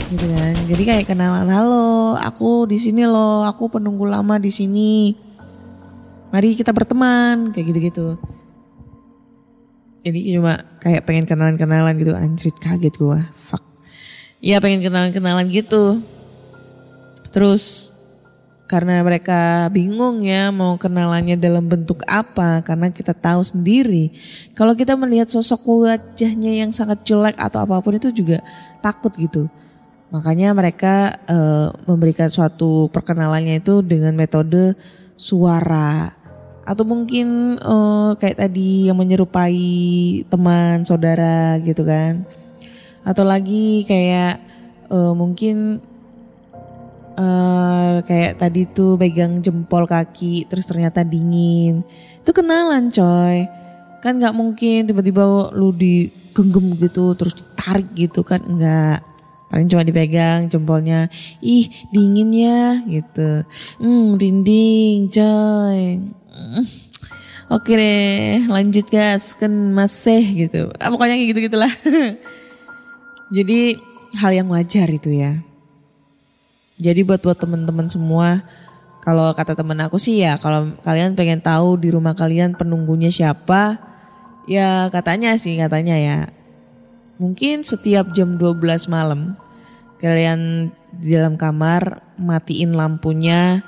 Gitu 0.07 0.25
kan? 0.25 0.55
Jadi 0.65 0.83
kayak 0.87 1.05
kenalan 1.05 1.45
halo 1.53 2.17
aku 2.17 2.65
di 2.65 2.81
sini 2.81 3.05
loh 3.05 3.45
aku 3.45 3.69
penunggu 3.77 4.09
lama 4.09 4.41
di 4.41 4.49
sini. 4.49 5.13
Mari 6.33 6.57
kita 6.57 6.73
berteman 6.73 7.53
kayak 7.53 7.65
gitu 7.69 7.79
gitu 7.85 8.07
jadi 10.07 10.39
cuma 10.39 10.63
kayak 10.79 11.03
pengen 11.03 11.27
kenalan 11.27 11.59
kenalan 11.59 11.99
gitu. 11.99 12.15
Anjrit 12.15 12.55
kaget 12.63 12.95
gua. 12.95 13.27
Fuck 13.35 13.66
Iya 14.37 14.61
pengen 14.61 14.85
kenalan 14.85 15.09
kenalan 15.09 15.49
gitu. 15.49 15.97
Terus 17.33 17.89
karena 18.69 19.01
mereka 19.01 19.71
bingung 19.73 20.21
ya 20.21 20.53
mau 20.53 20.75
kenalannya 20.77 21.39
dalam 21.39 21.65
bentuk 21.65 22.05
apa 22.05 22.61
karena 22.61 22.93
kita 22.93 23.17
tahu 23.17 23.41
sendiri. 23.41 24.13
Kalau 24.53 24.77
kita 24.77 24.93
melihat 24.93 25.31
sosok 25.31 25.89
wajahnya 25.89 26.53
yang 26.53 26.69
sangat 26.69 27.01
jelek 27.01 27.33
atau 27.41 27.65
apa 27.65 27.81
pun 27.81 27.97
itu 27.97 28.13
juga 28.13 28.45
takut 28.85 29.09
gitu. 29.17 29.49
Makanya 30.13 30.53
mereka 30.53 31.17
eh, 31.25 31.67
memberikan 31.89 32.29
suatu 32.29 32.93
perkenalannya 32.93 33.57
itu 33.57 33.81
dengan 33.81 34.13
metode 34.13 34.77
suara. 35.17 36.13
Atau 36.61 36.85
mungkin 36.85 37.57
eh, 37.57 38.11
kayak 38.21 38.37
tadi 38.37 38.85
yang 38.85 39.01
menyerupai 39.01 39.57
teman 40.29 40.85
saudara 40.85 41.57
gitu 41.65 41.81
kan 41.81 42.21
atau 43.07 43.23
lagi 43.23 43.87
kayak 43.87 44.43
eh, 44.91 45.13
mungkin 45.15 45.79
eh 47.17 47.95
kayak 48.05 48.37
tadi 48.37 48.69
tuh 48.69 48.93
pegang 48.99 49.41
jempol 49.41 49.87
kaki 49.87 50.45
terus 50.51 50.67
ternyata 50.67 51.01
dingin. 51.01 51.81
Itu 52.21 52.35
kenalan 52.35 52.91
coy. 52.91 53.47
Kan 54.03 54.21
nggak 54.21 54.35
mungkin 54.35 54.85
tiba-tiba 54.85 55.49
lu 55.55 55.73
digenggam 55.73 56.77
gitu 56.77 57.17
terus 57.17 57.33
ditarik 57.33 57.89
gitu 57.95 58.21
kan 58.21 58.43
nggak. 58.43 59.01
Paling 59.47 59.71
cuma 59.71 59.87
dipegang 59.87 60.51
jempolnya 60.51 61.07
ih 61.39 61.71
dingin 61.89 62.29
ya 62.35 62.83
gitu. 62.85 63.47
Hmm 63.81 64.19
rinding 64.19 65.09
coy. 65.09 66.03
Oke 67.55 67.79
deh 67.79 68.43
lanjut 68.51 68.85
gas 68.91 69.33
kan 69.33 69.49
masih 69.73 70.21
gitu. 70.45 70.69
Ah, 70.77 70.91
pokoknya 70.91 71.15
kayak 71.15 71.29
gitu 71.31 71.39
gitulah 71.47 71.71
jadi 73.27 73.75
hal 74.15 74.31
yang 74.31 74.47
wajar 74.51 74.87
itu 74.87 75.11
ya. 75.11 75.43
Jadi 76.77 77.01
buat 77.03 77.19
buat 77.19 77.35
teman-teman 77.35 77.89
semua 77.89 78.45
kalau 79.01 79.31
kata 79.33 79.57
temen 79.57 79.79
aku 79.81 79.97
sih 79.97 80.21
ya 80.21 80.37
kalau 80.37 80.75
kalian 80.83 81.17
pengen 81.17 81.41
tahu 81.41 81.79
di 81.79 81.89
rumah 81.89 82.13
kalian 82.13 82.53
penunggunya 82.53 83.07
siapa 83.09 83.79
ya 84.45 84.87
katanya 84.93 85.35
sih 85.35 85.57
katanya 85.57 85.95
ya. 85.97 86.19
Mungkin 87.17 87.65
setiap 87.65 88.13
jam 88.13 88.37
12 88.37 88.61
malam 88.93 89.33
kalian 89.97 90.69
di 90.93 91.17
dalam 91.17 91.33
kamar 91.33 92.05
matiin 92.21 92.77
lampunya 92.77 93.65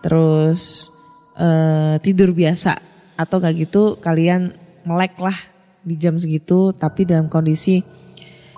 terus 0.00 0.90
eh, 1.36 2.00
tidur 2.00 2.32
biasa. 2.32 2.80
Atau 3.16 3.40
gak 3.40 3.56
gitu 3.56 3.96
kalian 3.96 4.52
melek 4.84 5.16
lah 5.16 5.36
di 5.80 5.96
jam 5.96 6.18
segitu 6.20 6.72
tapi 6.76 7.08
dalam 7.08 7.32
kondisi 7.32 7.80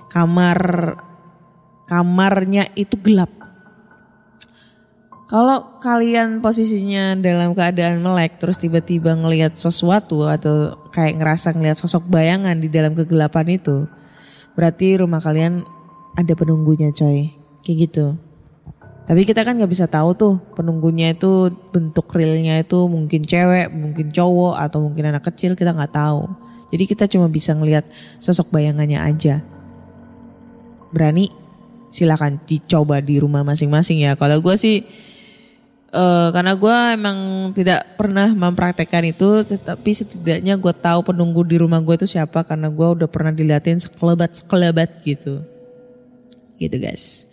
kamar 0.09 0.59
kamarnya 1.88 2.68
itu 2.77 3.01
gelap. 3.01 3.33
Kalau 5.29 5.77
kalian 5.85 6.40
posisinya 6.40 7.12
dalam 7.21 7.53
keadaan 7.53 8.01
melek 8.01 8.40
terus 8.40 8.57
tiba-tiba 8.57 9.12
ngelihat 9.12 9.61
sesuatu 9.61 10.25
atau 10.25 10.88
kayak 10.88 11.21
ngerasa 11.21 11.53
ngelihat 11.53 11.77
sosok 11.77 12.09
bayangan 12.09 12.57
di 12.57 12.73
dalam 12.73 12.97
kegelapan 12.97 13.61
itu, 13.61 13.85
berarti 14.57 14.97
rumah 14.97 15.21
kalian 15.21 15.68
ada 16.16 16.33
penunggunya 16.33 16.88
coy. 16.97 17.29
Kayak 17.61 17.77
gitu. 17.85 18.07
Tapi 19.05 19.29
kita 19.29 19.44
kan 19.44 19.61
nggak 19.61 19.73
bisa 19.73 19.85
tahu 19.85 20.16
tuh 20.16 20.35
penunggunya 20.57 21.12
itu 21.12 21.53
bentuk 21.73 22.09
realnya 22.16 22.61
itu 22.64 22.88
mungkin 22.88 23.21
cewek, 23.21 23.68
mungkin 23.73 24.09
cowok 24.09 24.57
atau 24.57 24.85
mungkin 24.85 25.12
anak 25.12 25.29
kecil 25.29 25.53
kita 25.53 25.77
nggak 25.77 25.92
tahu. 25.92 26.25
Jadi 26.73 26.85
kita 26.88 27.05
cuma 27.05 27.29
bisa 27.29 27.53
ngelihat 27.53 27.85
sosok 28.21 28.49
bayangannya 28.49 29.01
aja. 29.01 29.44
Berani 30.88 31.29
silakan 31.88 32.37
dicoba 32.44 33.01
di 33.01 33.16
rumah 33.20 33.40
masing-masing 33.44 34.05
ya. 34.05 34.12
Kalau 34.16 34.40
gue 34.44 34.55
sih 34.61 34.85
eh 35.88 36.29
karena 36.37 36.53
gue 36.53 36.77
emang 37.01 37.18
tidak 37.57 37.96
pernah 37.96 38.29
mempraktekkan 38.29 39.09
itu, 39.09 39.40
tetapi 39.48 39.90
setidaknya 39.96 40.61
gue 40.61 40.74
tahu 40.77 41.01
penunggu 41.01 41.40
di 41.48 41.57
rumah 41.57 41.81
gue 41.81 41.96
itu 41.96 42.05
siapa 42.05 42.44
karena 42.44 42.68
gue 42.68 42.88
udah 43.01 43.09
pernah 43.09 43.33
diliatin 43.33 43.81
sekelebat 43.81 44.37
sekelebat 44.37 45.01
gitu, 45.01 45.40
gitu 46.61 46.77
guys. 46.77 47.24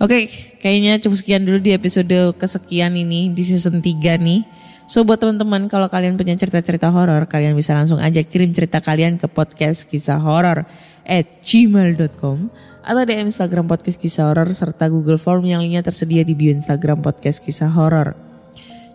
Oke, 0.00 0.28
kayaknya 0.60 1.00
cukup 1.00 1.16
sekian 1.20 1.44
dulu 1.44 1.60
di 1.60 1.72
episode 1.72 2.36
kesekian 2.40 2.96
ini 2.96 3.32
di 3.32 3.44
season 3.44 3.80
3 3.80 4.24
nih. 4.24 4.44
So 4.88 5.04
buat 5.04 5.20
teman-teman 5.20 5.68
kalau 5.68 5.88
kalian 5.92 6.16
punya 6.16 6.32
cerita-cerita 6.32 6.88
horor, 6.88 7.28
kalian 7.28 7.52
bisa 7.52 7.76
langsung 7.76 8.00
aja 8.00 8.24
kirim 8.24 8.56
cerita 8.56 8.80
kalian 8.80 9.20
ke 9.20 9.28
podcast 9.28 9.84
kisah 9.84 10.16
horor 10.16 10.64
at 11.06 11.26
gmail.com 11.40 12.50
atau 12.86 13.02
di 13.02 13.14
Instagram 13.18 13.66
podcast 13.66 13.98
kisah 13.98 14.30
horor 14.30 14.50
serta 14.54 14.86
Google 14.86 15.18
Form 15.18 15.42
yang 15.42 15.62
linknya 15.62 15.82
tersedia 15.82 16.22
di 16.22 16.34
bio 16.38 16.54
Instagram 16.54 17.02
podcast 17.02 17.42
kisah 17.42 17.70
horor. 17.70 18.14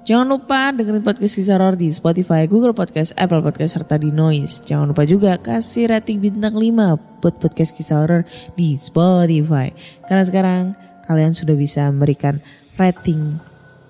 Jangan 0.01 0.27
lupa 0.27 0.73
dengerin 0.73 1.03
podcast 1.03 1.35
kisah 1.35 1.59
horor 1.59 1.75
di 1.77 1.91
Spotify, 1.91 2.47
Google 2.47 2.73
Podcast, 2.73 3.13
Apple 3.19 3.43
Podcast, 3.45 3.77
serta 3.77 3.99
di 3.99 4.09
Noise. 4.09 4.63
Jangan 4.65 4.95
lupa 4.95 5.03
juga 5.05 5.37
kasih 5.37 5.91
rating 5.91 6.23
bintang 6.23 6.55
5 6.57 7.21
buat 7.21 7.35
podcast 7.37 7.71
kisah 7.75 7.97
horor 8.03 8.23
di 8.55 8.75
Spotify. 8.79 9.69
Karena 10.07 10.23
sekarang 10.25 10.63
kalian 11.05 11.35
sudah 11.35 11.53
bisa 11.53 11.85
memberikan 11.91 12.39
rating 12.79 13.37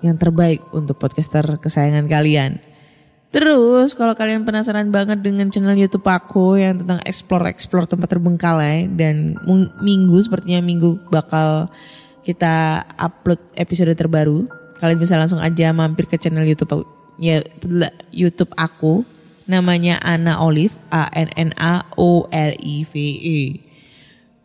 yang 0.02 0.18
terbaik 0.18 0.60
untuk 0.74 0.98
podcaster 0.98 1.46
kesayangan 1.62 2.10
kalian. 2.10 2.58
Terus 3.32 3.96
kalau 3.96 4.12
kalian 4.12 4.44
penasaran 4.44 4.92
banget 4.92 5.24
dengan 5.24 5.48
channel 5.48 5.72
YouTube 5.72 6.04
aku 6.04 6.60
yang 6.60 6.84
tentang 6.84 7.00
explore-explore 7.08 7.88
tempat 7.88 8.12
terbengkalai 8.12 8.92
dan 8.92 9.40
minggu 9.80 10.20
sepertinya 10.20 10.60
minggu 10.60 11.00
bakal 11.08 11.72
kita 12.20 12.84
upload 13.00 13.40
episode 13.56 13.96
terbaru. 13.96 14.44
Kalian 14.76 15.00
bisa 15.00 15.16
langsung 15.16 15.40
aja 15.40 15.72
mampir 15.72 16.04
ke 16.04 16.20
channel 16.20 16.44
YouTube 16.44 16.76
aku, 16.76 16.84
ya 17.16 17.40
YouTube 18.12 18.52
aku 18.52 19.00
namanya 19.48 19.96
Ana 20.04 20.36
Olive 20.36 20.76
A 20.92 21.08
N 21.16 21.32
N 21.32 21.56
A 21.56 21.88
O 21.96 22.28
L 22.28 22.52
I 22.52 22.76
V 22.84 22.92
E. 23.16 23.40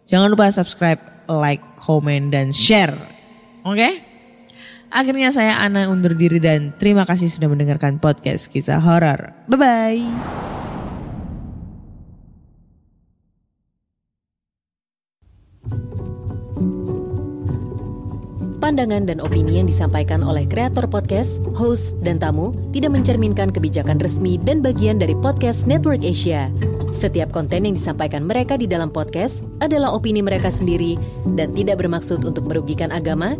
Jangan 0.08 0.32
lupa 0.32 0.47
subscribe, 0.47 1.28
like, 1.28 1.60
komen 1.76 2.32
dan 2.32 2.56
share. 2.56 2.95
Oke? 3.67 4.07
Akhirnya 4.91 5.30
saya 5.36 5.60
Ana 5.60 5.91
undur 5.91 6.15
diri 6.15 6.39
dan 6.39 6.71
terima 6.80 7.04
kasih 7.04 7.28
sudah 7.28 7.52
mendengarkan 7.52 8.00
podcast 8.00 8.47
kisah 8.47 8.80
horor. 8.80 9.36
Bye 9.52 9.60
bye. 9.60 10.04
Pandangan 18.58 19.08
dan 19.08 19.23
opini 19.23 19.63
yang 19.63 19.69
disampaikan 19.69 20.19
oleh 20.26 20.43
kreator 20.43 20.91
podcast, 20.91 21.39
host, 21.56 21.95
dan 22.04 22.19
tamu 22.19 22.52
tidak 22.76 23.00
mencerminkan 23.00 23.47
kebijakan 23.47 23.95
resmi 23.95 24.36
dan 24.43 24.60
bagian 24.60 25.00
dari 25.00 25.15
podcast 25.15 25.69
Network 25.69 26.04
Asia. 26.04 26.52
Setiap 26.91 27.32
konten 27.32 27.63
yang 27.63 27.80
disampaikan 27.80 28.28
mereka 28.28 28.60
di 28.60 28.67
dalam 28.67 28.91
podcast 28.91 29.47
adalah 29.63 29.95
opini 29.95 30.19
mereka 30.19 30.52
sendiri 30.52 31.00
dan 31.39 31.56
tidak 31.56 31.80
bermaksud 31.80 32.28
untuk 32.28 32.43
merugikan 32.50 32.91
agama, 32.91 33.39